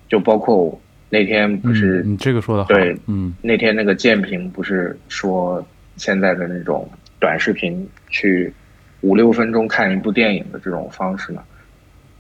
[0.08, 5.66] 就包括那天不是嗯，你这个说的好，对嗯那天那个建平不是说
[5.98, 8.54] 现在的那种短视频去
[9.02, 11.42] 五六分钟看一部电影的这种方式呢？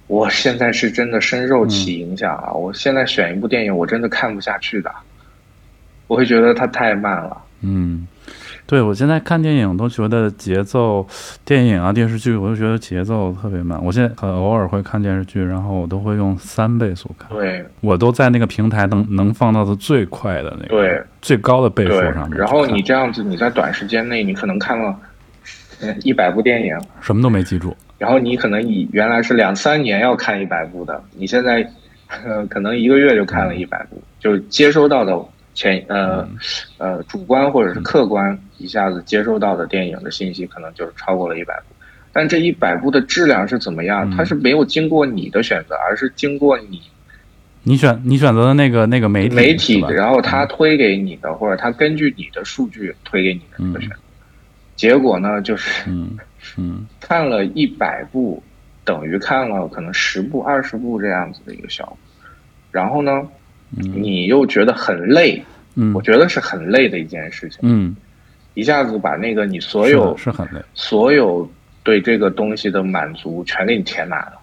[0.07, 2.51] 我现在是真的深受其影响啊。
[2.51, 4.91] 我现在选一部电影，我真的看不下去的，
[6.07, 7.41] 我会觉得它太慢了。
[7.62, 8.07] 嗯。
[8.70, 11.03] 对，我现在看电影都觉得节奏，
[11.43, 13.84] 电影啊电视剧，我都觉得节奏特别慢。
[13.84, 17.28] 我现在呃偶尔会看电视剧，然后我都会用三倍速看。
[17.36, 22.38] 对，我都在那个平台能能放到的最快的那个，对，最高的倍数上面。
[22.38, 24.95] 然后你这样子，你在短时间内，你可能看了
[26.03, 27.76] 一百部电影，什么都没记住。
[27.97, 31.67] 然后你可能以原来是两三年要看一百部的，你现在
[32.47, 35.20] 可能一个月就看了一百部，就接收到的。
[35.60, 36.26] 前呃
[36.78, 41.76] 呃主观或者是客观一下子接收到的电影的信息可能就是超过了一百部，
[42.14, 44.10] 但这一百部的质量是怎么样？
[44.16, 46.82] 它是没有经过你的选择，而是经过你
[47.64, 53.95] 你选你选择的那个那个媒体媒体，然后他推给你的，或者他根据你的数据推给你的这个选择。
[54.78, 56.18] 结果呢，就是嗯
[56.55, 58.41] 嗯看了一百部
[58.86, 61.97] 等于看了可能十部二十部这样子的一个效果，
[62.72, 63.28] 然后呢？
[63.72, 65.43] 你又觉得很累，
[65.76, 67.95] 嗯，我觉得是很累的一件事情，嗯，
[68.55, 71.49] 一下子把那个你所有是很累，所有
[71.84, 74.34] 对这个东西的满足全给你填满了，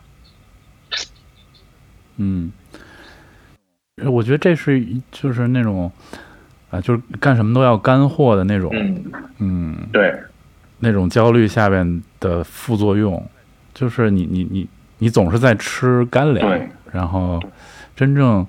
[2.19, 2.53] 嗯，
[4.05, 5.91] 我觉得这是就是那种
[6.71, 8.71] 啊，就是干什么都要干货的那种，
[9.39, 10.15] 嗯，对，
[10.79, 13.29] 那种焦虑下边的副作用，
[13.75, 14.69] 就是你你你
[14.99, 16.61] 你总是在吃干粮，
[16.93, 17.43] 然后
[17.97, 18.47] 真正。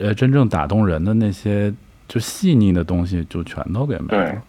[0.00, 1.72] 呃，真正打动人的那些
[2.08, 4.42] 就细腻的东西，就全都给没了。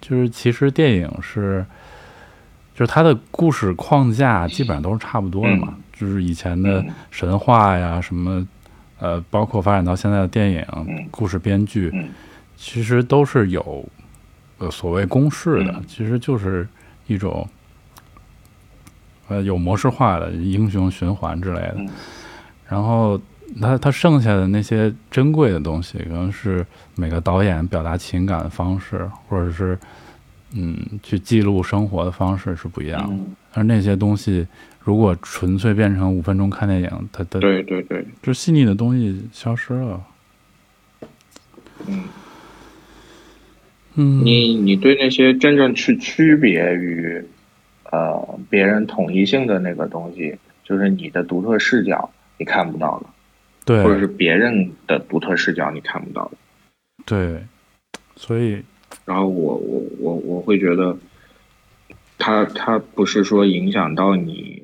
[0.00, 1.64] 就是其实电影是，
[2.74, 5.76] 就是它的故事框架基本上都是差不多的嘛。
[5.92, 8.44] 就是以前的神话呀，什么
[8.98, 11.92] 呃，包括发展到现在的电影故事编剧，
[12.56, 13.88] 其实都是有
[14.58, 16.68] 呃所谓公式的，其实就是
[17.06, 17.48] 一种
[19.28, 21.76] 呃有模式化的英雄循环之类的，
[22.68, 23.20] 然后。
[23.60, 29.78] 他他剩下的那些珍贵的东西，可能是每个导演表达情感的方式，或者是
[30.52, 33.24] 嗯去记录生活的方式是不一样的。
[33.52, 34.46] 而那些东西，
[34.80, 40.02] 如果纯粹变成五分钟看电影，它的对对对，就细腻的东西消失了。
[41.86, 42.04] 嗯
[43.94, 47.24] 嗯，你你对那些真正去区别于
[47.92, 53.13] 呃别人统一性的那个东西，就是你的独特视角，你看不到了。
[53.64, 56.36] 对，或者是别人的独特视角你看不到的，
[57.06, 57.42] 对，
[58.14, 58.62] 所以，
[59.04, 60.96] 然后我我我我会觉得，
[62.18, 64.62] 他他不是说影响到你，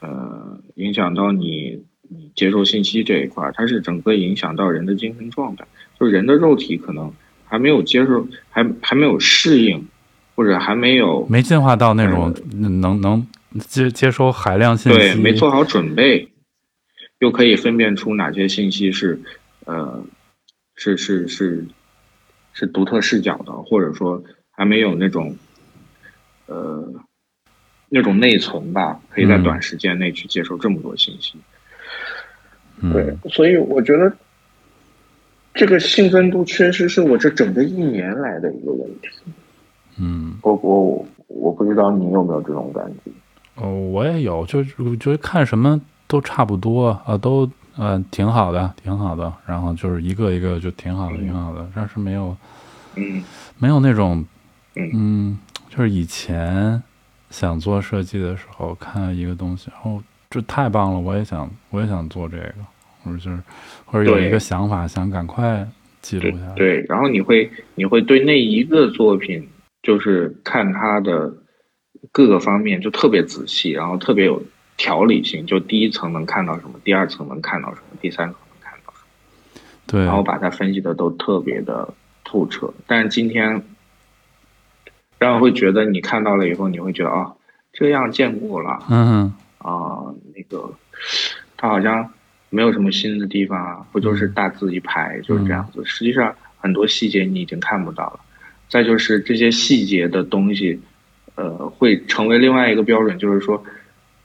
[0.00, 5.64] 呃，影响到你你接受信息这一块，它是整个影响到人的精神状态，
[6.00, 7.12] 就是人的肉体可能
[7.44, 9.86] 还没有接受，还还没有适应，
[10.34, 13.26] 或者还没有没进化到那种能能
[13.58, 16.26] 接接收海量信息，对，没做好准备。
[17.22, 19.20] 又可以分辨出哪些信息是，
[19.64, 20.04] 呃，
[20.74, 21.64] 是是是
[22.52, 24.20] 是独特视角的，或者说
[24.50, 25.36] 还没有那种，
[26.46, 26.92] 呃，
[27.88, 31.34] 那种内存吧，可以在短时间内去接受这么多信息。
[32.92, 34.12] 对，所以我觉得
[35.54, 39.08] 这个兴奋度确实是我这整个一年来的一个问题。
[39.96, 43.12] 嗯，我我我不知道你有没有这种感觉？
[43.54, 44.64] 哦，我也有，就
[44.96, 45.80] 就看什么。
[46.12, 47.48] 都差不多啊，都
[47.78, 49.32] 嗯挺好的，挺好的。
[49.46, 51.66] 然后就是一个一个就挺好的，挺好的。
[51.74, 52.36] 但是没有，
[52.96, 53.24] 嗯，
[53.56, 54.22] 没有那种，
[54.74, 55.38] 嗯，
[55.70, 56.82] 就是以前
[57.30, 62.54] 想做设计的时候看一个东西，然后这太棒了，我也想，我也想做这个，
[63.02, 63.42] 或者就是
[63.86, 65.66] 或者有一个想法，想赶快
[66.02, 66.54] 记录下来。
[66.54, 69.48] 对，然后你会你会对那一个作品，
[69.82, 71.32] 就是看它的
[72.12, 74.42] 各个方面就特别仔细，然后特别有。
[74.82, 82.74] 条理性，就第一层能看到什么，第二层能看到什么，第三层能看到什么，对，然后把它分析的都特别的透彻。
[82.84, 83.62] 但是今天，
[85.20, 87.32] 让人会觉得你看到了以后，你会觉得啊，
[87.72, 90.74] 这样见过了，嗯啊，那个
[91.56, 92.10] 它好像
[92.50, 95.84] 没有什么新的地方啊，不就是大字一排就是这样子。
[95.84, 98.18] 实际上很多细节你已经看不到了。
[98.68, 100.80] 再就是这些细节的东西，
[101.36, 103.62] 呃，会成为另外一个标准，就是说，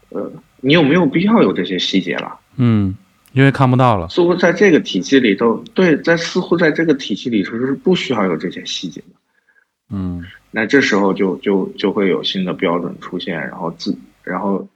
[0.10, 0.32] 呃。
[0.62, 2.40] 你有没有必要有这些细节了？
[2.56, 2.96] 嗯，
[3.34, 4.10] 因为看不到了。
[4.10, 9.08] 似乎在这个体系里头，对，在似乎在这个体系里头是不需要有这些细节的。
[9.90, 14.68] 嗯，那这时候就就就会有新的标准出现，然后自然后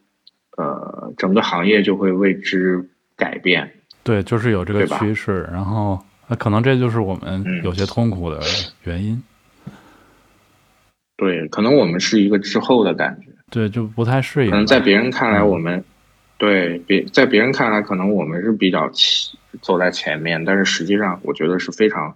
[0.57, 3.69] 呃，整个行业就会为之改变。
[4.03, 8.39] 对，就是有这个趋势，然后那可能这就是我们有些痛苦的
[8.83, 9.21] 原因。
[11.17, 14.49] 对，可能我们是一个滞后的感觉，对，就不太适应。
[14.49, 15.83] 可能在别人看来，我们
[16.39, 18.89] 对别在别人看来，可能我们是比较
[19.61, 22.15] 走在前面，但是实际上，我觉得是非常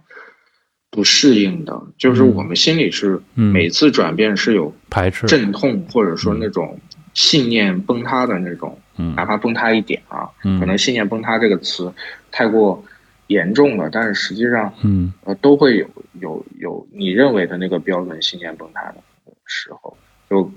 [0.90, 1.80] 不适应的。
[1.96, 6.80] 就是我们心里是每次转变是有排斥、阵痛，或者说那种
[7.14, 8.76] 信念崩塌的那种，
[9.14, 10.28] 哪怕崩塌一点啊，
[10.58, 11.92] 可能信念崩塌这个词
[12.32, 12.82] 太过。
[13.28, 19.02] 严重了，但是实际上，嗯，呃，都会有有有你认为的那个标准信念崩塌的
[19.44, 19.96] 时候。
[20.30, 20.48] 就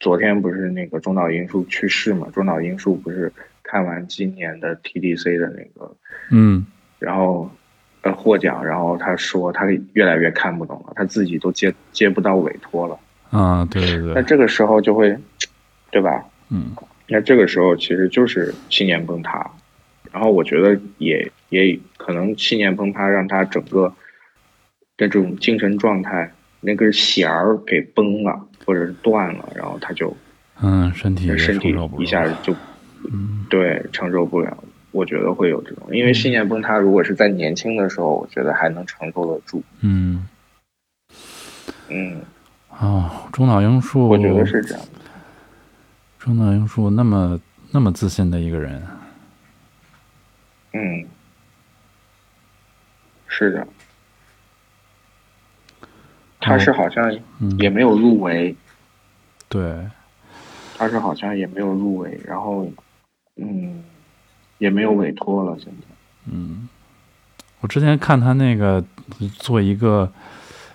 [0.00, 2.26] 昨天不是那个中岛英树去世嘛？
[2.32, 3.32] 中岛英树不是
[3.62, 5.94] 看完今年的 TDC 的那个，
[6.30, 6.66] 嗯，
[6.98, 7.50] 然后
[8.00, 12.98] 呃获奖，然后他说他越来越看不懂了，他自己都接接不到委托了。
[13.30, 14.14] 啊，对对对。
[14.14, 15.16] 那这个时候就会，
[15.90, 16.24] 对吧？
[16.48, 16.74] 嗯，
[17.06, 19.48] 那这个时候其实就是信念崩塌。
[20.10, 23.94] 然后我觉得也也可能信念崩塌，让他整个
[24.96, 30.16] 的这种精神状态那根弦儿给崩了，或者是断了，然后他就
[30.60, 32.54] 嗯身体身体一下就
[33.10, 34.56] 嗯对承受不了。
[34.92, 39.62] 我觉得会有这种，因为信念崩塌，如果是在年轻的时候，我觉得还能承受得住。
[39.80, 40.26] 嗯
[41.88, 42.20] 嗯
[42.80, 44.84] 哦，中岛英树，我觉得是这样。
[46.18, 47.40] 中岛英树那么
[47.70, 48.82] 那么自信的一个人。
[50.72, 51.04] 嗯，
[53.28, 53.66] 是的，
[56.40, 57.20] 他是好像
[57.58, 58.54] 也没有入围，
[59.48, 59.86] 对，
[60.76, 62.66] 他是好像也没有入围，然后，
[63.36, 63.84] 嗯，
[64.58, 65.86] 也没有委托了，现在。
[66.32, 66.68] 嗯，
[67.60, 68.82] 我之前看他那个
[69.36, 70.10] 做一个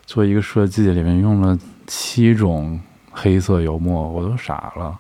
[0.06, 1.58] 做一个设计，里面用了
[1.88, 2.80] 七种
[3.12, 5.00] 黑色油墨，我都傻了。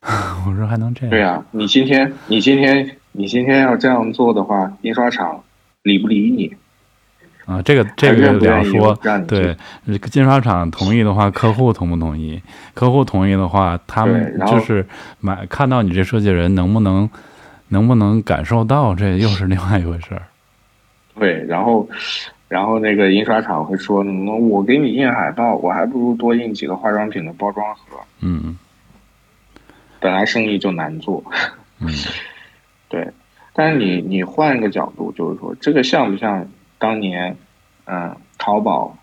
[0.46, 1.10] 我说还能这样？
[1.10, 5.42] 对呀，你今天你今天你今天要这样做的话，印刷厂
[5.82, 6.56] 理不理你？
[7.48, 8.94] 啊，这个这个两说。
[9.26, 12.40] 对，印刷厂同意的话，客户同不同意？
[12.74, 14.86] 客户同意的话，他们就是
[15.20, 17.08] 买看到你这设计人能不能
[17.68, 20.22] 能不能感受到，这又是另外一回事儿。
[21.18, 21.88] 对，然后
[22.48, 24.04] 然后那个印刷厂会说
[24.48, 28.56] ：“我给你印海报，我还不如多印几个化妆品的包装盒。”嗯。
[30.00, 31.20] 本来生意就难做，
[31.80, 31.88] 嗯，
[32.88, 33.08] 对，
[33.52, 36.46] 但是你你换一个角度，就是说这个像不像
[36.78, 37.36] 当年，
[37.84, 38.96] 嗯，淘宝、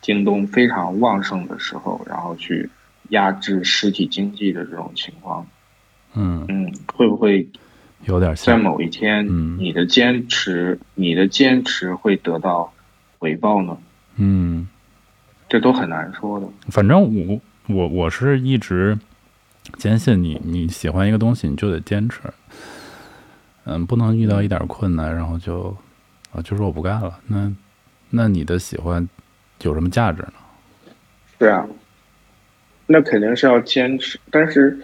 [0.00, 2.70] 京东非常旺盛的时候，然后去
[3.10, 5.46] 压制实体经济的这种情况，
[6.14, 7.48] 嗯嗯，会不会
[8.04, 9.26] 有点在某一天，
[9.58, 12.72] 你的坚持，你的坚持会得到
[13.18, 13.76] 回报呢？
[14.16, 14.68] 嗯，
[15.48, 16.48] 这都很难说的。
[16.68, 18.98] 反正我我我是一直。
[19.76, 22.20] 坚信你你喜欢一个东西，你就得坚持。
[23.64, 25.76] 嗯，不能遇到一点困难，然后就
[26.32, 27.18] 啊，就说我不干了。
[27.26, 27.52] 那
[28.10, 29.06] 那你的喜欢
[29.62, 30.32] 有什么价值呢？
[31.38, 31.66] 对啊，
[32.86, 34.78] 那肯定是要坚持，但是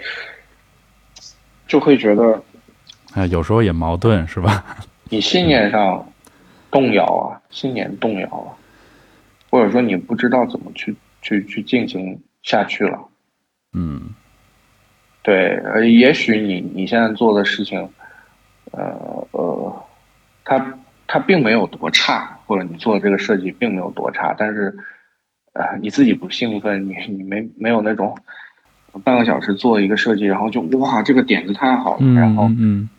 [1.67, 2.43] 就会觉得，
[3.15, 4.65] 哎，有时候也矛盾，是吧？
[5.11, 6.07] 你信念上
[6.71, 8.55] 动摇啊，信念动摇啊，
[9.51, 12.99] 或者说你不知道怎么去去去进行下去了。
[13.73, 14.11] 嗯。
[15.23, 17.89] 对，呃，也许你你现在做的事情，
[18.73, 19.85] 呃呃，
[20.45, 20.79] 它
[21.15, 24.77] 它并没有多差，或者你做的这个设计并没有多差，但是，
[25.53, 28.19] 呃，你自己不兴奋，你你没没有那种
[29.05, 32.51] 半个小时做一个设计，然后就哇，这个点子太好了，然后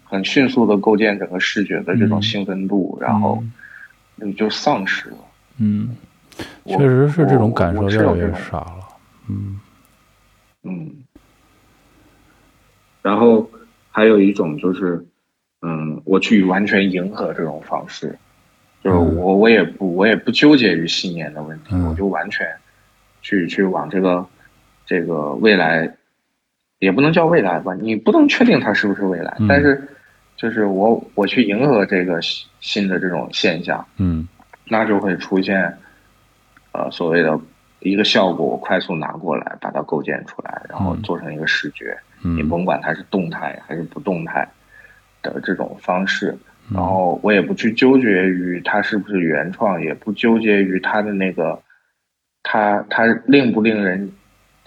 [0.06, 3.44] 很迅速的构建整个视觉的这种兴奋度，然后
[4.16, 5.18] 你就丧失了。
[5.58, 5.98] 嗯，
[6.66, 8.88] 确实是这种感受越来越少了。
[9.28, 9.60] 嗯
[10.64, 10.90] 嗯。
[13.02, 13.52] 然后
[13.92, 15.06] 还有一种就是，
[15.68, 18.16] 嗯，我去完全迎合这种方式，
[18.84, 22.48] 就是我我也不我也不纠结于信念的问题，我就完全
[23.24, 24.24] 去去往这个
[24.86, 25.96] 这个未来，
[26.78, 29.90] 也不能叫未来吧，你不能确定它是不是未来，但是
[30.38, 32.20] 就是我我去迎合这个
[32.60, 34.28] 新的这种现象，嗯，
[34.66, 35.78] 那就会出现
[36.74, 37.40] 呃所谓的
[37.80, 41.98] 一个效果，我快速拿过来把它构建出来，然后做成一个视觉。
[42.22, 44.48] 你甭管它是动态还是不动态
[45.32, 46.36] 的这种方式，
[46.74, 51.62] 然后我也不去纠结于它是不是原创，也不纠结于它的那个，
[52.44, 54.12] 它它令不令人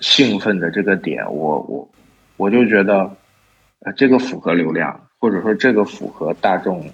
[0.01, 1.89] 兴奋的这个点，我我
[2.37, 3.11] 我就觉得，
[3.81, 6.89] 呃，这个符合流量，或者说这个符合大众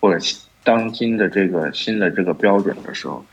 [0.00, 0.18] 或者
[0.62, 3.24] 当今的这个新的这个标准的时候，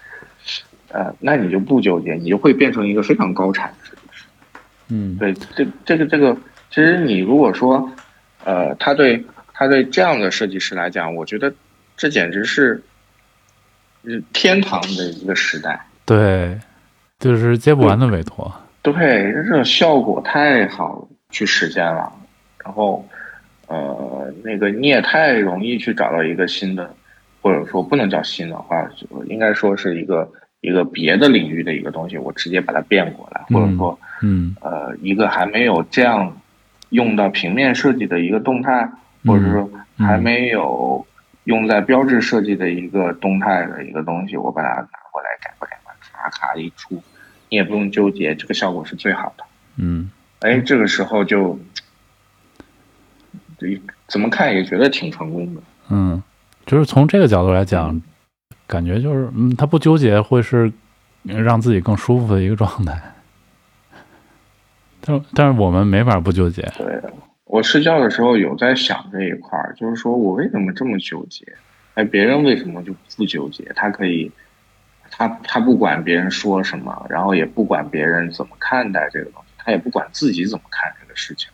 [0.92, 3.98] 呃，那你就不纠结，你就会变成一个非常高产的。
[4.94, 6.36] 嗯，对，这这个这个。
[6.70, 7.92] 其实你如果说，
[8.46, 9.22] 呃，他对
[9.62, 11.54] 他对这样的设计师来讲，我觉得
[11.96, 12.82] 这简直是，
[14.34, 15.80] 天堂的一个时代。
[16.04, 16.60] 对，
[17.20, 18.52] 就是接不完的委托。
[18.82, 22.12] 对，这种效果太好去实现了，
[22.66, 23.08] 然后
[23.68, 26.92] 呃，那个你也太容易去找到一个新的，
[27.40, 28.90] 或者说不能叫新的话，
[29.28, 30.28] 应该说是一个
[30.62, 36.36] 一个别的领域的一个东西，我直接把它变过来，或者说嗯呃一个还没有这样
[36.90, 38.90] 用到平面设计的一个动态，
[39.26, 41.06] 或者说还没有
[41.46, 47.02] 用在标志设计的一个动态的一个东西，我把它拿过来改吧改吧，咔咔一出。
[47.50, 49.44] 你也不用纠结，这个效果是最好的。
[49.76, 50.10] 嗯，
[50.40, 51.60] 哎，这个时候就，
[53.58, 55.62] 对，怎么看也觉得挺成功的。
[55.90, 56.24] 嗯，
[56.66, 58.02] 就是从这个角度来讲，
[58.68, 60.72] 感觉就是，嗯，他不纠结会是
[61.24, 63.02] 让自己更舒服的一个状态。
[65.02, 66.62] 但但是我们没法不纠结。
[66.78, 67.02] 对，
[67.52, 71.46] 我睡觉的时候有在想这一块儿，就是说我为什么这么纠结？
[71.96, 73.64] 哎，别人为什么就不纠结？
[73.76, 74.32] 他可以。
[75.14, 81.50] 他他不管别人说什么，然后也不管别人怎么看待这个东西，他也不管自己怎么看这个事情，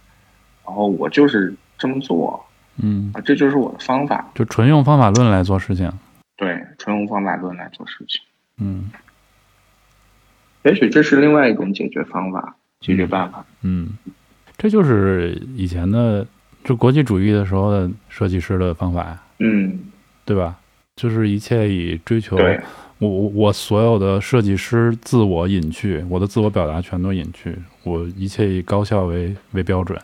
[0.64, 2.46] 然后我就是这么做，
[2.76, 5.92] 嗯，啊，这就是我的方法，就纯用方法论来做事情，
[6.36, 8.22] 对，纯用方法论来做事情，
[8.60, 8.92] 嗯，
[10.62, 13.98] 也许这是另外一种解决方法、解决办法，嗯，
[14.58, 16.26] 这就是以前的
[16.64, 19.80] 就国际主义的时候的设计师的方法，嗯，
[20.26, 20.58] 对吧？
[20.96, 22.38] 就是一切以追求。
[23.00, 29.96] 我我我所有的设计师自我隐去，我的自我表达全都隐去，我一切以高效为为标准。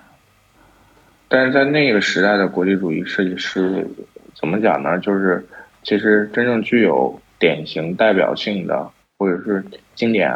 [1.28, 3.88] 但是在那个时代的国际主义设计师，
[4.36, 5.00] 怎么讲呢？
[5.00, 5.44] 就是
[5.82, 8.88] 其实真正具有典型代表性的，
[9.18, 10.32] 或者是经典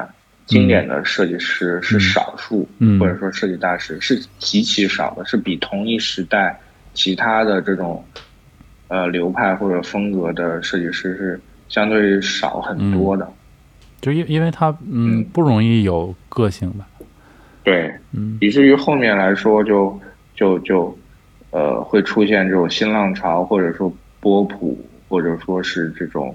[0.48, 2.68] 经典的设计师是少数，
[3.00, 6.60] 或者说设计大师是极其少的，是比同一时代
[6.96, 8.04] 其他的这种
[8.88, 11.40] 呃流派或者风格的设计师是。
[11.70, 13.30] 相对少很多的，
[14.00, 16.88] 就因因为他嗯不容易有个性吧，
[17.62, 20.00] 对，嗯，以至于后面来说就
[20.34, 20.98] 就就
[21.52, 24.80] 呃会出现这种新浪潮，或者说波普，
[25.10, 26.34] 或者说是这种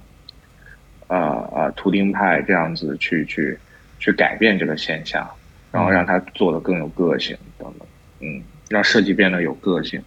[1.06, 1.16] 啊
[1.54, 3.58] 啊图钉派这样子去去
[4.02, 5.26] 去改变这个现象，
[5.70, 7.88] 然后让它做的更有个性等等，
[8.20, 10.02] 嗯，让设计变得有个性，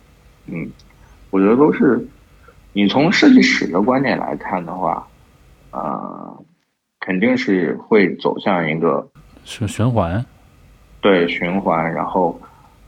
[0.48, 0.70] 嗯，
[1.30, 2.06] 我觉得都是
[2.74, 5.08] 你从设计史的观点来看的话。
[5.72, 6.46] 呃，
[7.02, 9.06] 肯定是会走向一个
[9.44, 10.26] 是循环，
[11.02, 12.40] 对循环，然后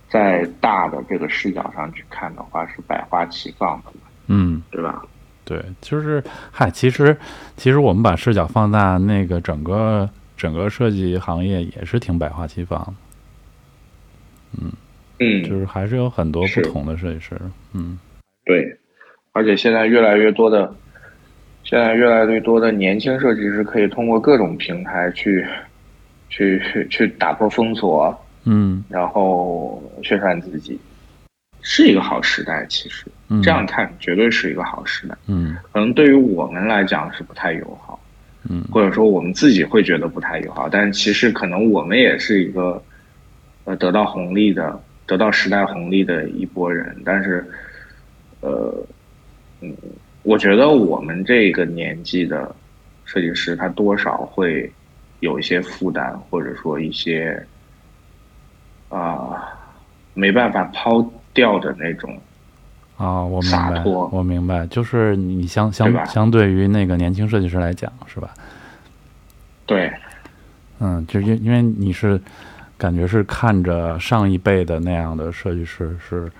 [0.07, 3.91] 在大的这个视角上去看的话，是百花齐放的，
[4.27, 5.03] 嗯，对吧？
[5.43, 7.17] 对，就是嗨，其实
[7.57, 12.93] 其实我们把视角放大，那个整个整个设计行业也是挺百花齐放的，
[14.61, 14.71] 嗯
[15.19, 17.35] 嗯，就是还是有很多不同的设计师，
[17.73, 17.99] 嗯，
[18.45, 18.77] 对，
[19.33, 20.73] 而且现在越来越多的。
[21.63, 25.45] 现在越来越多的年轻设计师可以通过各种平台去，
[26.29, 30.79] 去去打破封锁，嗯，然后宣传自己，
[31.61, 32.65] 是一个好时代。
[32.69, 33.05] 其实
[33.43, 35.17] 这样看绝对是一个好时代。
[35.27, 37.99] 嗯，可能对于我们来讲是不太友好，
[38.49, 40.67] 嗯，或者说我们自己会觉得不太友好。
[40.69, 42.81] 但其实可能我们也是一个，
[43.65, 46.95] 呃，得到红利的，得到时代红利的一波人。
[47.05, 47.45] 但是，
[48.41, 48.85] 呃，
[49.61, 49.75] 嗯。
[50.23, 52.53] 我觉得我们这个年纪的
[53.05, 54.69] 设计师，他多少会
[55.21, 57.41] 有一些负担，或者说一些
[58.89, 59.47] 啊
[60.13, 61.01] 没办法抛
[61.33, 62.19] 掉的那种
[62.97, 68.33] 啊，我明白，我明白，就是你相相相对于那个年轻设计师来讲，是吧？
[69.65, 69.91] 对，
[70.79, 72.19] 嗯，就因因为你是
[72.77, 76.31] 感觉是看着上一辈的那样的设计师是。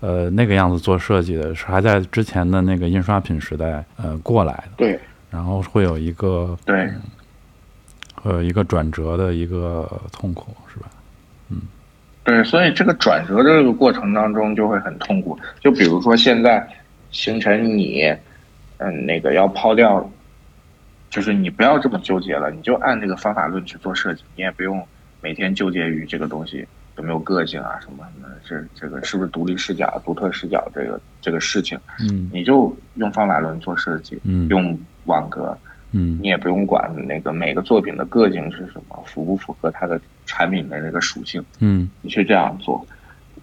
[0.00, 5.00] 呃，那个样子做设计的是还在之前的那个印刷品时代呃过来的，对，
[5.30, 6.92] 然后会有一个对，
[8.14, 10.65] 会有一个转折的一个痛苦，嗯，
[12.26, 15.38] 对，所以这个转折这个过程当中就会很痛苦。
[15.60, 16.68] 就比如说现在
[17.12, 18.02] 形成你，
[18.78, 20.10] 嗯，那个要抛掉，
[21.08, 24.84] 就是你不要这么纠结了，你就按这个方法论去做设计，你也不用
[25.20, 26.66] 每天纠结于这个东西。
[26.96, 27.78] 有没有个性啊？
[27.78, 28.26] 什么什么？
[28.42, 30.66] 这这个是不是独立视角、独特视角？
[30.74, 35.56] 这个这个事情，嗯，你就用方法论做设计，嗯，用网格，
[35.96, 42.86] 嗯，你也不用管那个每个作品的个性是什么，符不符合它的产品的那个属性，嗯，你去这样做，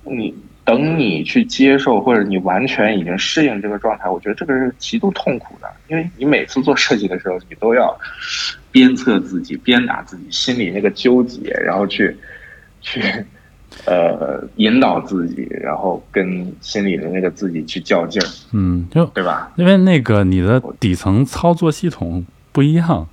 [0.03, 0.31] 你
[0.63, 7.97] 等你去接受或者你完全已经适应这个状态，我觉得这个是极度痛苦的，因为你每次做设计的时候，你都要
[8.71, 12.15] 鞭策自己、鞭打自己，心里那个纠结，然后去
[12.81, 13.01] 去。
[13.87, 19.51] 呃，引导自己，然后跟心里的那个自己去较劲儿，嗯，就对吧？
[19.55, 22.23] 因为那个你的底层操作系统
[22.53, 23.05] 不一样，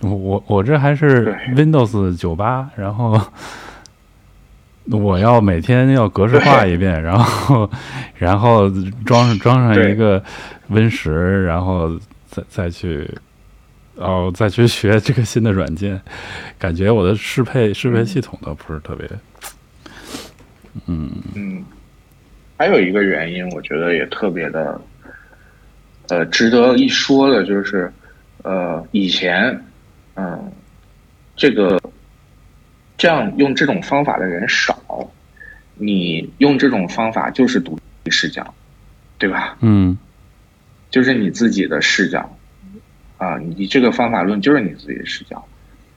[0.00, 3.20] 我我我这还是 Windows 九八，然后
[4.90, 7.70] 我要每天要格式化一遍，然后
[8.16, 8.70] 然后
[9.04, 10.22] 装上装上一个
[10.68, 11.98] Win 十，然后
[12.30, 13.10] 再再去
[13.96, 16.00] 哦再去学这个新的软件，
[16.58, 19.06] 感觉我的适配适配系统都不是特别，
[20.86, 21.10] 嗯。
[21.34, 21.64] 嗯，
[22.56, 24.80] 还有一个原因，我觉得也特别的，
[26.08, 27.92] 呃，值得一说的，就是，
[28.42, 29.64] 呃，以前，
[30.14, 30.52] 嗯、
[31.36, 31.80] 这个
[32.96, 35.10] 这样用这种方法的人少，
[35.74, 38.54] 你用这种方法就是独立视角，
[39.18, 39.56] 对吧？
[39.60, 39.96] 嗯
[40.90, 42.34] 就是你自己的视角，
[43.18, 45.46] 啊，你这个方法论就是你自己的视角，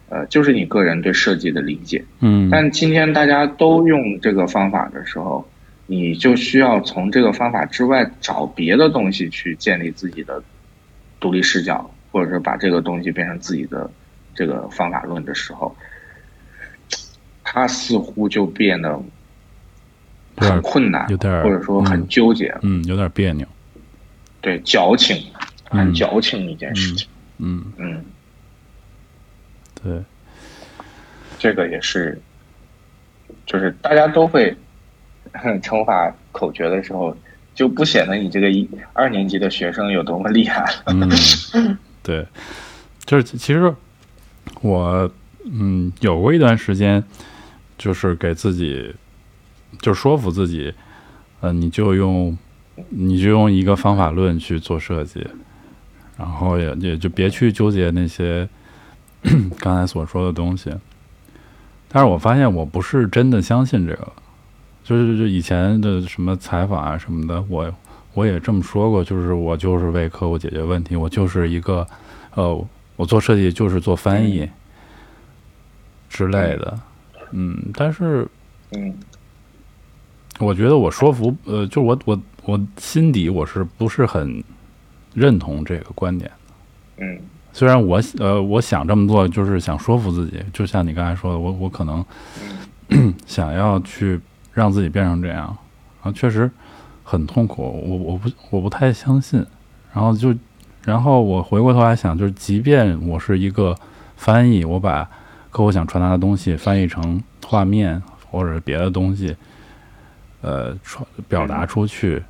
[0.10, 2.04] 呃，就是你个人对设计的理解。
[2.20, 5.50] 嗯但今天大家都用这个方法的时候，
[5.88, 10.44] 你就需要从这个方法之外找别的东西去建立自己的
[11.22, 13.89] 独立视角，或者是把这个东西变成自己的
[14.36, 15.76] 这个方法论的时候，
[17.43, 19.01] 他似乎就变得
[20.38, 23.47] 很困难，有点儿或者说很嗯纠结，嗯有点别扭，
[24.41, 25.24] 对，矫情，
[25.70, 27.07] 很嗯矫情一件事情。
[27.38, 28.05] 嗯嗯，
[29.84, 30.03] 对，
[31.39, 32.22] 这个也是，
[33.45, 34.55] 就是大家都会
[35.34, 37.16] 哼乘法口诀的时候，
[37.55, 40.84] 就不显得你这个一二年级的学生有多么厉害了。
[41.53, 42.26] 嗯， 对，
[43.06, 43.74] 就是其实
[44.62, 45.10] 我
[45.45, 47.04] 嗯有过一段时间，
[47.78, 48.93] 就是给自己
[49.80, 50.74] 就说服自己，
[51.41, 52.38] 呃，你就用
[52.89, 55.26] 你就用一个方法论去做设计，
[56.18, 58.47] 然后也也就别去纠结那些
[59.60, 60.72] 刚才所说的东西。
[61.88, 64.12] 但是我发现我不是真的相信这个，
[64.84, 67.72] 就是就以前的什么采访啊什么的，我
[68.14, 71.88] 我也这么说过，就是我就是为客户解决问题，我就是一个，
[72.36, 74.49] 呃，我做设计就是做翻译
[76.09, 76.80] 之类的，
[77.32, 78.28] 嗯，但是
[78.72, 78.93] 嗯。
[80.39, 84.43] 我觉得我说服，呃，就我我我心底我是不是很
[85.14, 86.32] 认同这个观点？
[86.97, 87.20] 嗯。
[87.53, 92.03] 虽然我呃我想这么做，就是想说服自己，就像你刚才说的，我我可能
[93.28, 94.20] 想要去
[94.51, 95.55] 让自己变成这样，
[96.01, 96.49] 啊，确实
[97.12, 99.45] 很痛苦，我我不我不太相信，
[99.93, 100.34] 然后就
[100.86, 103.76] 然后我回过头来想，就是即便我是一个
[104.16, 105.03] 翻译，我把
[105.49, 109.36] 客户想传达的东西翻译成画面或者别的东西，
[110.39, 112.24] 呃，传表达出去，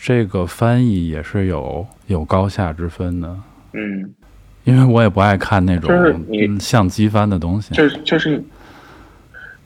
[0.00, 3.36] 这个翻译也是有有高下之分的。
[3.74, 4.14] 嗯，
[4.64, 7.74] 因为我也不爱看那种相机翻的东西。
[7.74, 8.42] 就是就是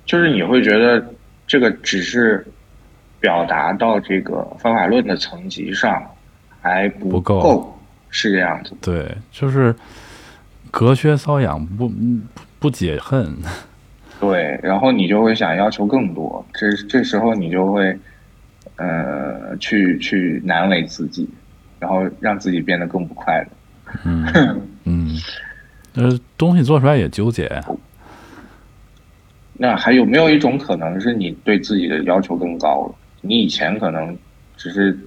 [0.05, 1.15] 就是你会觉得
[1.47, 2.45] 这个只是
[3.27, 6.01] 表达到这个方法论的层级上
[6.63, 7.77] 还不不够
[8.09, 8.73] 是这样子。
[8.81, 9.75] 对，就是
[10.71, 11.95] 隔靴搔痒，不不
[12.61, 13.37] 不解恨。
[14.21, 17.99] 对，然后你就会想要求更多，这这时候你就会，
[18.77, 21.29] 呃，去去难为自己，
[21.81, 23.49] 然后让自己变得更不快乐。
[24.07, 25.17] 嗯嗯，
[25.97, 27.61] 呃，东西做出来也纠结。
[29.55, 32.95] 那还有没有一种可能是你对自己的要求更高了？
[33.27, 34.17] 你以前可能
[34.57, 34.99] 只是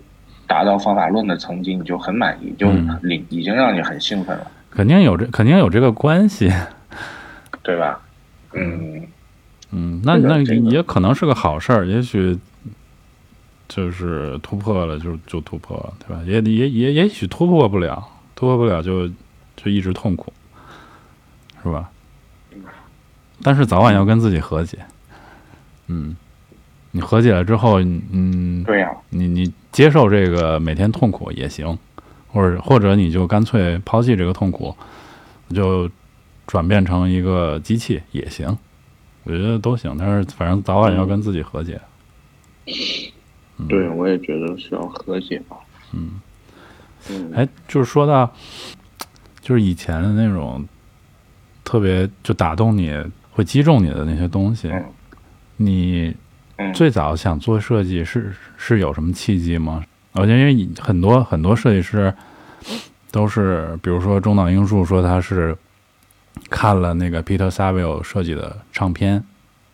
[0.47, 2.72] 达到方法论的层级，你就很满意，就
[3.03, 6.51] 已已经让你很兴奋了，肯定有这肯定有这个关系。
[7.61, 7.99] 对吧？
[8.53, 9.05] 嗯
[9.72, 12.36] 嗯，那那也可能是个好事儿，也许
[13.67, 16.22] 就是突破了就就突破了，对吧？
[16.26, 18.03] 也也也也许突破不了，
[18.34, 19.07] 突破不了就
[19.55, 20.34] 就一直痛苦，
[21.61, 21.91] 是吧？
[23.43, 24.80] 但是早晚要跟自己和解。
[25.88, 26.15] 嗯，
[26.92, 31.78] 你和解了之后，嗯，对呀、你你接受这个每天痛苦也行，
[32.28, 34.76] 或者或者你就干脆抛弃这个痛苦，
[35.54, 35.90] 就
[36.48, 38.58] 转变成一个机器也行，
[39.24, 39.96] 我觉得都行。
[40.00, 41.80] 但是反正早晚要跟自己和解。
[43.68, 45.58] 对，我也觉得需要和解吧。
[45.94, 46.20] 嗯，
[47.10, 48.34] 嗯，哎，就是说到，
[49.42, 50.66] 就是以前的那种
[51.64, 52.96] 特别就打动你、
[53.32, 54.86] 会击中你的那些东西，嗯
[55.58, 56.16] 你
[56.74, 59.84] 最早想做设计是是有什么契机吗？
[60.14, 62.14] 我觉得因为很多很多设计师
[63.12, 65.55] 都是，比如说中岛英树说他是
[66.49, 69.24] 看了那个 Peter Saville 设计的唱片，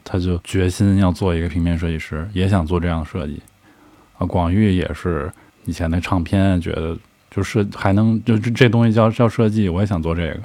[0.03, 3.41] 他就决心要做一个平面设计师，也想做这样的设计。
[4.17, 5.31] 啊，广域也是
[5.65, 6.97] 以前的唱片，觉得
[7.31, 10.39] 就是还能就这东西叫叫设计，我也想做这个。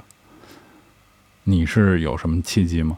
[1.43, 2.97] 你是有什么契机吗？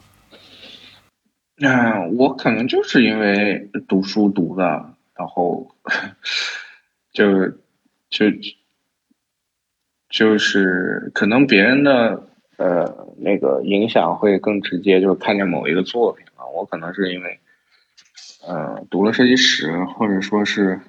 [1.56, 5.74] 嗯，我可能就是因为读书读的，然后
[7.12, 7.48] 就
[8.10, 8.26] 就
[10.08, 16.44] 就是可能别人的呃，那个影响会更直接，就是看见某一个作品啊。
[16.46, 17.38] 我可能是因为，
[18.46, 20.80] 呃，读了设计史，或者说是，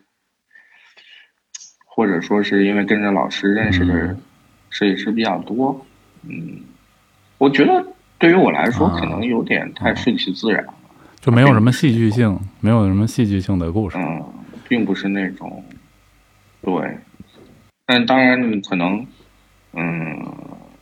[1.86, 4.18] 或者说是因为跟着老师认识的
[4.72, 5.86] 设计师比较多。
[6.24, 6.62] 嗯，
[7.38, 7.86] 我觉得
[8.26, 10.74] 对于我来说，可能有点太顺其自然了，
[11.22, 14.00] 就没有什么戏剧性，没有什么戏剧性的故事。
[14.00, 14.26] 嗯，
[14.68, 15.64] 并不是那种，
[16.62, 16.98] 对。
[17.86, 19.06] 但当然，你可能，
[19.74, 20.26] 嗯。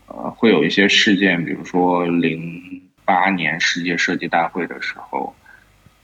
[0.06, 2.62] 呃，会有一些事件，比如说零
[3.04, 5.34] 八年世界设计大会的时候，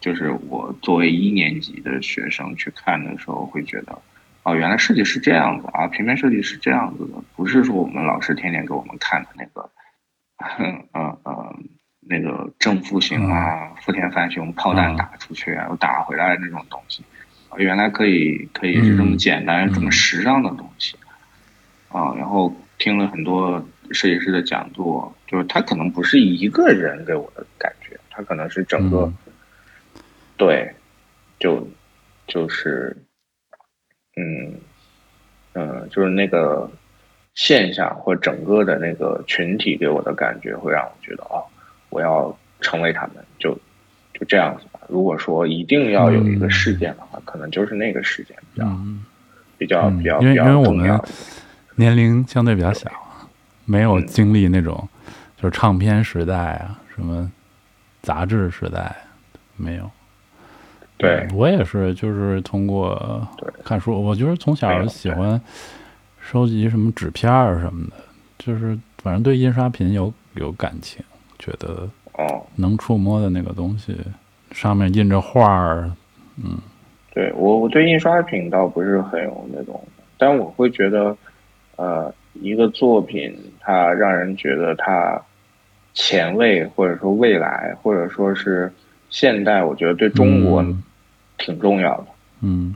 [0.01, 3.95] 就是我作为一年级的学生去看的时候，会觉得，
[4.43, 9.69] 哦，原来设计是这样子啊，平面设计是这样子的，不是说我们老师天天给我们看的那个，
[10.93, 11.55] 呃呃，
[11.99, 17.03] 那个正负形啊，负田翻胸，炮弹打出去啊，又打回来那种东西，
[17.57, 20.97] 原来可以可以是这么简单、这么时尚的东西，
[21.89, 23.63] 啊，然后听了很多。
[23.91, 29.11] 设计师的讲座，就是他可能不是一个人给我的感觉，他可能是整个，
[30.37, 30.71] 对，
[31.39, 31.67] 就
[32.27, 32.95] 就是，
[34.15, 34.53] 嗯
[35.53, 36.69] 嗯，就是那个
[37.39, 41.41] 现象或整个的那个群体给我的感觉，会让我觉得哦，
[41.89, 43.53] 我要成为他们，就
[44.13, 44.81] 就这样子吧。
[44.89, 48.69] 如果说一定要有一个事件的话，可能就是那个事件比较
[49.57, 50.99] 比较比较因为因为我们
[51.75, 52.91] 年龄相对比较小。
[53.63, 54.89] 没有经历那种，
[55.37, 57.31] 就是唱片时代啊，什么
[58.01, 58.93] 杂志时代，
[59.55, 59.89] 没有。
[60.97, 63.25] 对我也是，就是通过
[63.63, 65.39] 看书，我就是从小喜欢
[66.21, 67.95] 收集什么纸片儿什么的，
[68.37, 71.03] 就是反正对印刷品有有感情，
[71.37, 73.95] 觉得哦能触摸的那个东西，
[74.51, 75.91] 上面印着画儿，
[76.43, 76.57] 嗯，
[77.13, 79.81] 对我我对印刷品倒不是很有那种，
[80.17, 81.15] 但我会觉得，
[81.75, 82.13] 呃。
[82.41, 85.19] 一个作品，它让人觉得它
[85.93, 88.71] 前卫，或者说未来，或者说是
[89.09, 90.63] 现代，我觉得对中国
[91.39, 92.05] 挺重要的。
[92.41, 92.75] 嗯嗯，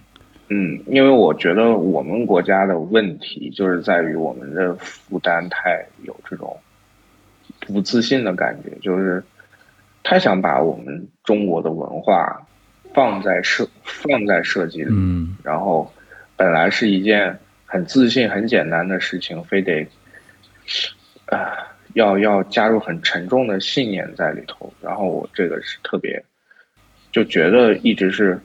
[0.88, 6.58] 因为我觉得我们国家的问题就是在于我们的负担太有这种
[7.62, 9.24] 不自信的感觉，就是
[10.04, 12.46] 太想把我们中国的文化
[12.94, 14.94] 放在设放在设计里，
[15.44, 15.92] 然后
[16.36, 17.40] 本来是一件。
[17.66, 19.88] 很自信、很简单的事情，非得
[21.26, 21.58] 啊，
[21.96, 24.72] 要要加入很沉重的信念在里头。
[24.80, 26.24] 然后我这个是特别，
[27.12, 28.40] 就觉得一直是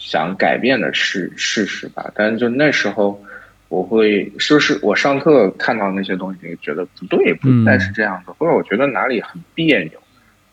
[0.00, 2.10] 想改变的事事实吧。
[2.14, 3.22] 但是就那时候，
[3.68, 10.00] 我会是不是我上课看到那些东西，觉得不对，不应该是这样的，或者我觉得哪里很别扭。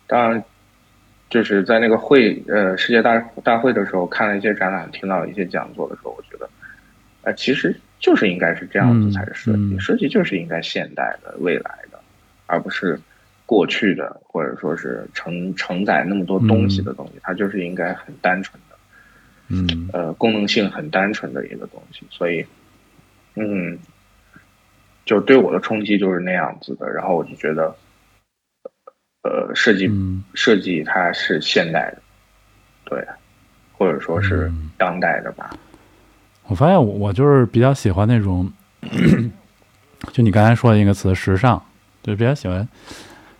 [0.05, 0.43] 当然，
[1.29, 6.49] 就是在那个会呃世界大大会的时候，看了一些展览，听到一些讲座的时候，我觉得
[7.21, 7.79] 呃，其实。
[7.99, 11.99] 就是应该是这样子才是设计，设计就是应该现代的、未来的，
[12.45, 12.99] 而不是
[13.47, 17.13] 过去的，或者说是承承载那么多东西的东西。
[17.23, 18.66] 它就是应该很单纯的，
[19.49, 22.05] 嗯，呃，功能性很单纯的一个东西。
[22.09, 22.45] 所以，
[23.35, 23.77] 嗯，
[25.05, 26.89] 就对我的冲击就是那样子的。
[26.89, 27.75] 然后我就觉得，
[29.23, 29.89] 呃，设计
[30.33, 32.01] 设计它是现代的，
[32.85, 33.07] 对，
[33.73, 35.55] 或者说是当代的吧。
[36.45, 38.51] 我发现我我就是比较喜欢那种，
[40.13, 41.61] 就你刚才说的一个词“时尚”，
[42.03, 42.67] 就比较喜欢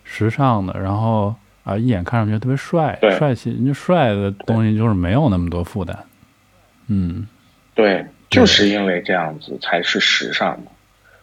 [0.04, 1.34] 时尚的，然后
[1.68, 3.50] 啊，一眼看上去特别帅、帅气。
[3.50, 5.98] 人家帅的东西就是没有那么多负担。
[6.88, 7.28] 嗯，
[7.76, 10.72] 对，就是因为这样子才是时尚的。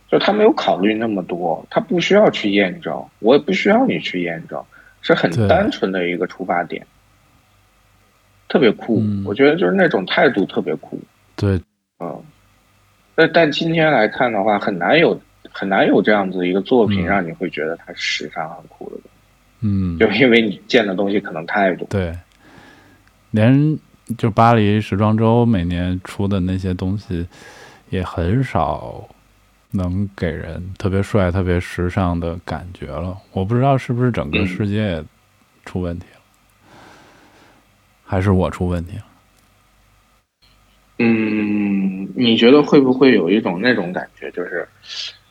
[0.06, 4.62] 就他没有考虑那么多，他不需要去验证，我也不需要你去验证，
[5.00, 6.86] 是很单纯的一个出发点，
[8.46, 9.02] 特别酷。
[9.24, 11.00] 我觉得就是那种态度特别酷。
[11.36, 11.58] 对。
[12.00, 12.22] 嗯，
[13.14, 15.18] 但但今天来看的话，很难有
[15.50, 18.96] 很难有这样子一个作品，让你会觉得它时尚很酷的。
[19.66, 21.88] 嗯，就因为你见的东西可能太多。
[21.88, 22.14] 对，
[23.30, 23.78] 连
[24.18, 27.26] 就巴黎时装周每年出的那些东西，
[27.88, 29.08] 也很少
[29.70, 33.16] 能给人特别帅、特别时尚的感觉了。
[33.32, 35.02] 我不知道是不是整个世界
[35.64, 36.20] 出问题了，
[38.04, 39.04] 还是我出问题了。
[40.98, 44.68] 嗯，你觉得会不会有一种那种感觉，就是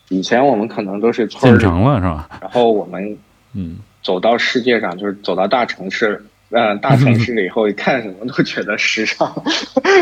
[0.08, 2.28] 以前我们可能都是村城了，是吧？
[2.42, 3.16] 然后我们
[3.52, 9.34] 嗯走到世界上，就是走到大城市，嗯，大城市了以后，一看什么都觉得时尚。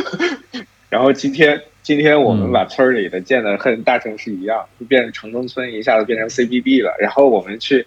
[0.90, 6.94] 然后今天今天我们把村里的建的和大城市一样，就变成城中村，一下子变成 CBD 了。
[7.00, 7.86] 然后我们去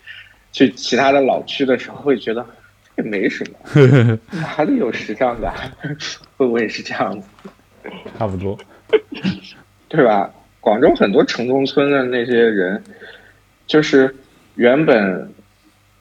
[0.51, 2.43] 去其他的老区的时候，会觉得
[2.97, 5.53] 也没什么，哪里有时尚感？
[6.37, 7.27] 会不会是这样子？
[8.17, 8.57] 差不多，
[9.87, 10.33] 对吧？
[10.59, 12.81] 广州很多城中村的那些人，
[13.67, 14.15] 就是
[14.55, 15.31] 原本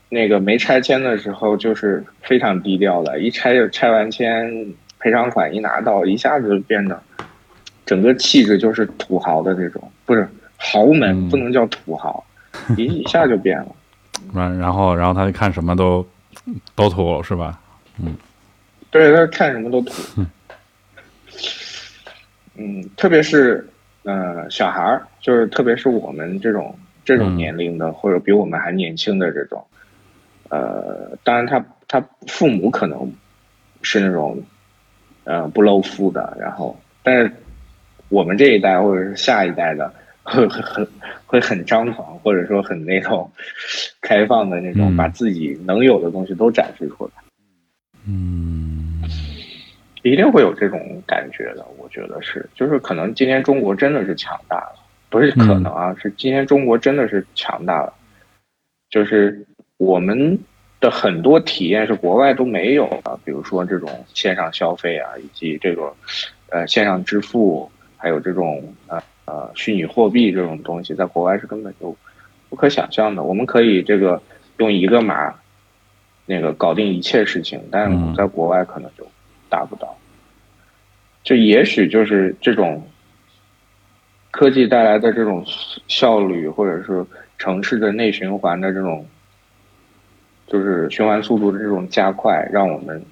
[0.09, 4.51] 那个没拆迁的时候就是非常低调的，一拆就拆完迁，
[4.99, 7.01] 赔偿款一拿到，一下子就变得
[7.85, 12.25] 整个气质就是土豪的这种，不是豪门，不能叫土豪，
[12.77, 13.69] 一一下就变了。
[14.33, 16.07] 然然后然后他就看什么都
[16.75, 17.61] 都土是吧？
[18.01, 18.17] 嗯，
[18.91, 19.93] 对，他看什么都土。
[22.57, 23.69] 嗯，特别是
[24.05, 29.63] 呃小孩儿，就是特别是我们这种这种年龄的，或者比我们还年轻的这种，
[30.51, 33.13] 呃，当然他他父母可能
[33.83, 34.43] 是那种
[35.25, 37.33] 呃不露富的，然后但是
[38.09, 39.93] 我们这一代或者是下一代的
[40.23, 40.87] 会很
[41.27, 43.31] 会很张狂，或者说很那种
[44.01, 47.13] 开放的那种，把自己能有的东西都展示出来。
[48.07, 49.03] 嗯。
[50.03, 54.75] 一定会有这种感觉的，我觉得是，就是可能今天中国真的是强大了，
[55.09, 57.95] 不是可能啊，是今天中国真的是强大了，
[58.91, 59.47] 就是
[59.79, 60.39] 我们
[60.81, 65.93] 的很多体验是国外都没有的，比如说这种线上消费啊，以及这种
[66.51, 71.97] 呃线上支付，还有这种呃呃虚拟货币这种东西，在国外是根本就
[72.49, 73.22] 不可想象的。
[73.22, 74.22] 我们可以这个
[74.59, 75.35] 用一个码
[76.27, 79.07] 那个搞定一切事情，但在国外可能就。
[79.51, 79.97] 达不到，
[81.22, 82.85] 就也许就是这种
[84.33, 85.45] 科技带来的这种
[85.87, 87.07] 效率，或者是
[87.39, 89.07] 城市的内循环的这种，
[90.47, 93.03] 就是循环速度的这种加快，让我们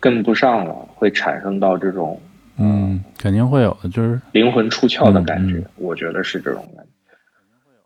[0.00, 2.20] 跟不上了，会产生到这种
[2.56, 5.64] 嗯，肯定会有的，就是灵魂出窍的感觉。
[5.76, 6.90] 我觉得是这种感觉。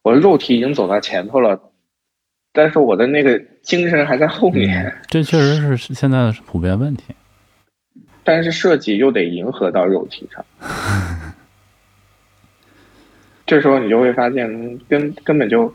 [0.03, 1.61] 我的肉体已经走到前头了，
[2.53, 4.93] 但是我的那个精神还在后面。
[5.09, 7.15] 这确实是现在的普遍问题。
[8.25, 10.45] 但是设计又得迎合到肉体上，
[13.45, 15.73] 这时候你就会发现，根根本就，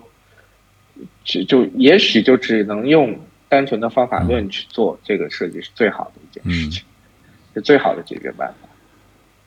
[1.24, 3.18] 就就也许就只能用
[3.50, 6.84] 单纯的方法论去做这个设计是最好的一件事情，
[7.54, 8.70] 是最好的解决办法。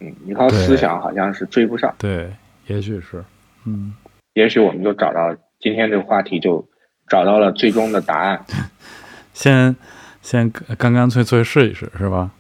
[0.01, 1.95] 嗯，你靠思想好像是追不上。
[1.99, 2.33] 对，
[2.67, 3.23] 也许是，
[3.67, 3.95] 嗯，
[4.35, 6.67] 也许我们就找到今天这个话题就
[7.07, 8.45] 找到了最终的答案。
[9.35, 9.75] 先
[10.23, 12.31] 先干干脆脆试一试，是吧？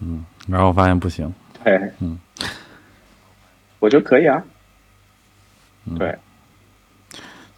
[0.00, 1.32] 嗯，然后发现不行。
[1.64, 2.18] 对，嗯，
[3.78, 4.42] 我觉得可以啊。
[5.98, 6.16] 对，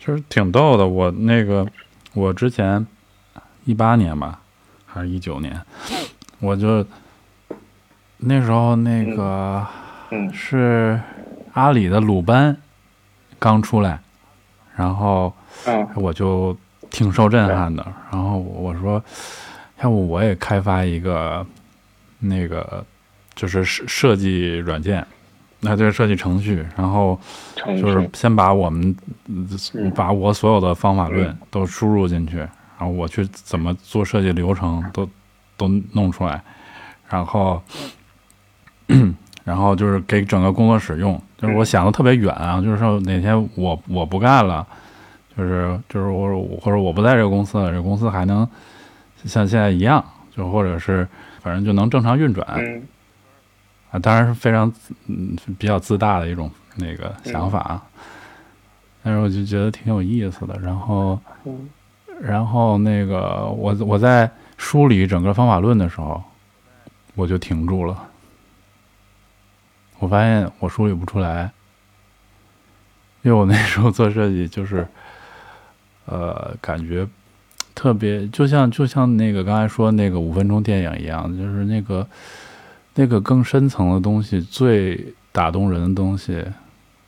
[0.06, 0.86] 其实挺逗的。
[0.86, 1.66] 我那个，
[2.14, 2.86] 我之前
[3.64, 4.38] 一八年吧，
[4.86, 5.60] 还是一九年，
[6.38, 6.86] 我就
[8.18, 9.66] 那时候那个，
[10.12, 11.00] 嗯，是
[11.54, 12.56] 阿里的鲁班
[13.40, 13.98] 刚出来，
[14.76, 15.34] 然后，
[15.64, 16.56] 嗯，我就
[16.88, 17.84] 挺受震撼的。
[18.12, 19.02] 然后我说，
[19.82, 21.44] 要不我也开发一个。
[22.18, 22.82] 那个
[23.34, 25.06] 就是设设计软件，
[25.68, 27.18] 那就是设计程序，然后
[27.80, 28.96] 就是先把我们
[29.94, 35.08] 把我所有的方法论都输入进去，然后我去怎么做设计流程都
[35.56, 36.40] 都弄出来，
[37.08, 37.60] 然后
[39.44, 44.66] 然后就是给整个工作室用，就是我想的特别远啊，就是说哪天我我不干了，
[45.36, 48.48] 就是就是我或者我不在这个公司了，这个公司还能
[49.24, 50.04] 像现在一样，
[50.34, 51.06] 就或者是。
[51.42, 52.44] 反正就能正常运转，
[53.90, 54.72] 啊，当然是非常
[55.06, 57.80] 嗯比较自大的一种那个想法，
[59.02, 60.58] 但是我就觉得挺有意思的。
[60.60, 61.18] 然后，
[62.20, 66.22] 然后那个我我在梳理整个方法论的时候，
[67.14, 68.08] 我就停住了。
[69.98, 71.50] 我发现我梳理不出来，
[73.22, 74.86] 因为我那时候做设计就是，
[76.04, 77.06] 呃，感觉。
[77.74, 82.06] 特别就像就像那个刚才说那个五分钟电影一样，就是那个
[82.96, 86.42] 那个更深层的东西，最打动人的东西，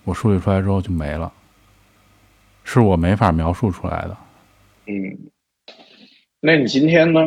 [0.05, 1.33] 我梳理出来之后就没了，
[2.63, 4.17] 是我没法描述出来的。
[4.87, 5.19] 嗯，
[6.41, 7.21] 那你今天呢？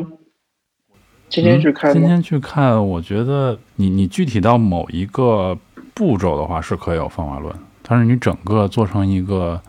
[1.28, 1.92] 今天去看？
[1.92, 5.58] 今天去看，我觉得你你具体到某一个
[5.94, 9.62] 步骤的话是可以有方法论，但是你整个做成一个。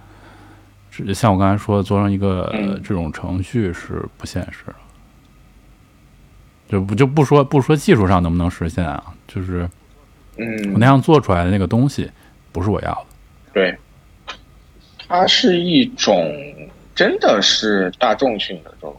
[1.15, 4.75] 像我刚才说的，做成一个这种程序是不现实的，
[6.73, 9.69] 就不就不说不说技术上能不能实现啊，就是
[10.39, 12.11] 嗯，我那样做出来的那个东西
[12.51, 13.07] 不是我要的。
[13.53, 13.77] 对，
[15.07, 16.35] 它是一种
[16.95, 18.97] 真的是大众性的这种，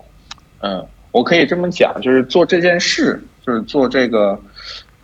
[0.60, 4.40] 嗯，我可以这么讲，就是做这件事，就是做这个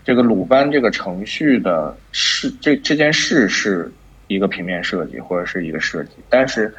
[0.05, 3.91] 这个鲁班这个程序的事，这这件事是。
[4.31, 6.71] 一个平面设计或者是一个设计，但是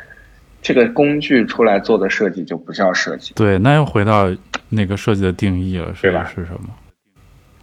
[0.62, 3.32] 这个工具出来做的设计就不叫设计。
[3.34, 4.30] 对，那又回到
[4.68, 6.30] 那个设计的定义了，是吧？
[6.34, 6.68] 是什么？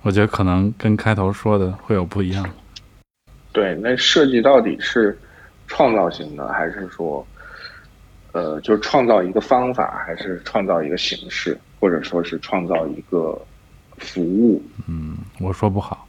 [0.01, 2.47] 我觉得可能跟开头说的会有不一样。
[3.51, 5.17] 对，那设计到底是
[5.67, 7.25] 创造性的，还是说，
[8.31, 13.39] 呃，就是创造一个方法，还是创造一个形式，或者说是创造一个
[13.97, 14.61] 服务？
[14.87, 16.07] 嗯，我说不好。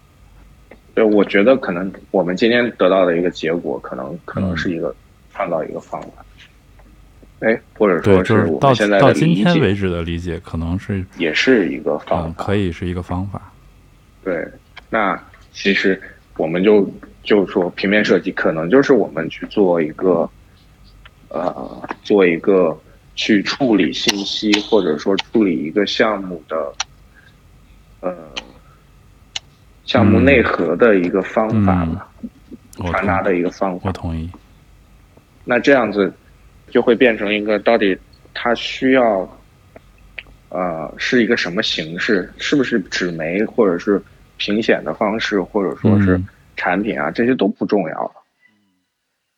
[0.95, 4.95] 对，我觉得可能我们今天得到的一个结果，可能可能是一个
[5.33, 6.25] 创造一个方法。
[7.41, 13.53] 哎，或者说是我们现在到今天为止的理解，可能是也是一个方法，可以是一个方法。
[14.25, 14.45] 对，
[14.91, 15.17] 那
[15.53, 16.01] 其实
[16.37, 20.29] 我们就就说平面设计，可能就是我们去做一个，
[21.29, 22.77] 呃，做一个
[23.15, 26.75] 去处理信息，或者说处理一个项目的，
[28.01, 28.17] 呃，
[29.85, 32.09] 项目内核的一个方法吧，
[32.87, 33.83] 传达的一个方法。
[33.85, 34.29] 我同意。
[35.45, 36.13] 那这样子。
[36.71, 37.97] 就会变成一个到底
[38.35, 39.29] 它需要，
[40.51, 42.33] 呃，是一个什么形式？
[42.39, 44.01] 是不是纸媒，或者是
[44.37, 46.21] 平显的方式，或者说是
[46.57, 47.11] 产品啊？
[47.11, 48.13] 这些都不重要了。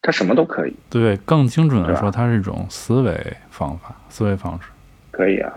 [0.02, 0.74] 它什么都可以。
[0.88, 4.68] 对，更精准的说，它是一种思维方法、思维方式。
[5.10, 5.52] 可以啊，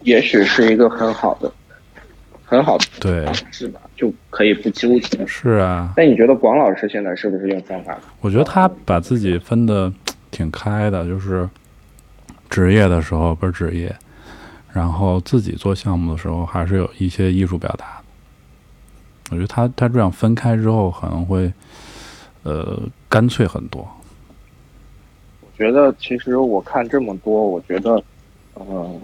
[0.00, 1.52] 也许是一个很好的、
[2.44, 3.80] 很好的对，是吧？
[3.96, 5.26] 就可以不纠结。
[5.26, 5.92] 是啊。
[5.96, 7.98] 那你觉得广老师现在是不是用方法？
[8.20, 9.92] 我觉得他把自己分的。
[10.32, 11.48] 挺开的，就是
[12.50, 13.94] 职业的时候不是职业，
[14.72, 18.04] 然后自己做项目的时候还是有一些艺术表达的。
[19.30, 21.52] 我觉得他他这样分开之后可能会
[22.42, 23.86] 呃干脆很多。
[25.42, 28.02] 我觉得其实我看这么多，我觉得
[28.56, 29.00] 嗯，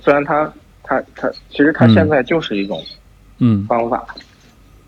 [0.00, 0.50] 虽然他
[0.82, 2.82] 他他其实他现在就是一种
[3.38, 4.06] 嗯方法，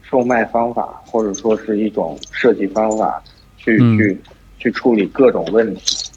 [0.03, 3.23] 售卖方法或者说是一种设计方法
[3.59, 4.19] 去去。
[4.59, 6.11] 去处理各种问题，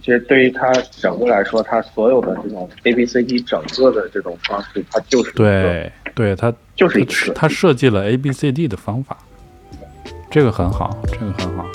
[0.00, 7.88] 其实对于他整个来说，他所有的这种 A B C D 整个的这种方式，他就是对，对他就是一个他设计。
[7.88, 9.16] 了 A B C D 的方法，
[10.30, 11.66] 这个很好，这个很好，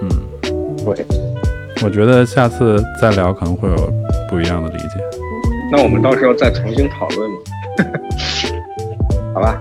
[0.00, 0.08] 嗯，
[0.84, 1.04] 对，
[1.82, 3.92] 我觉得下次再聊可能会有
[4.28, 5.00] 不一样的理解，
[5.72, 7.30] 那我们到时候再重新讨论，
[9.34, 9.60] 好吧？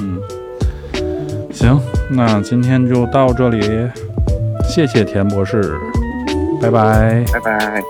[0.00, 0.20] 嗯，
[1.52, 3.60] 行，那今天就到这里。
[4.70, 5.60] 谢谢田博士，
[6.62, 7.82] 拜拜，拜拜。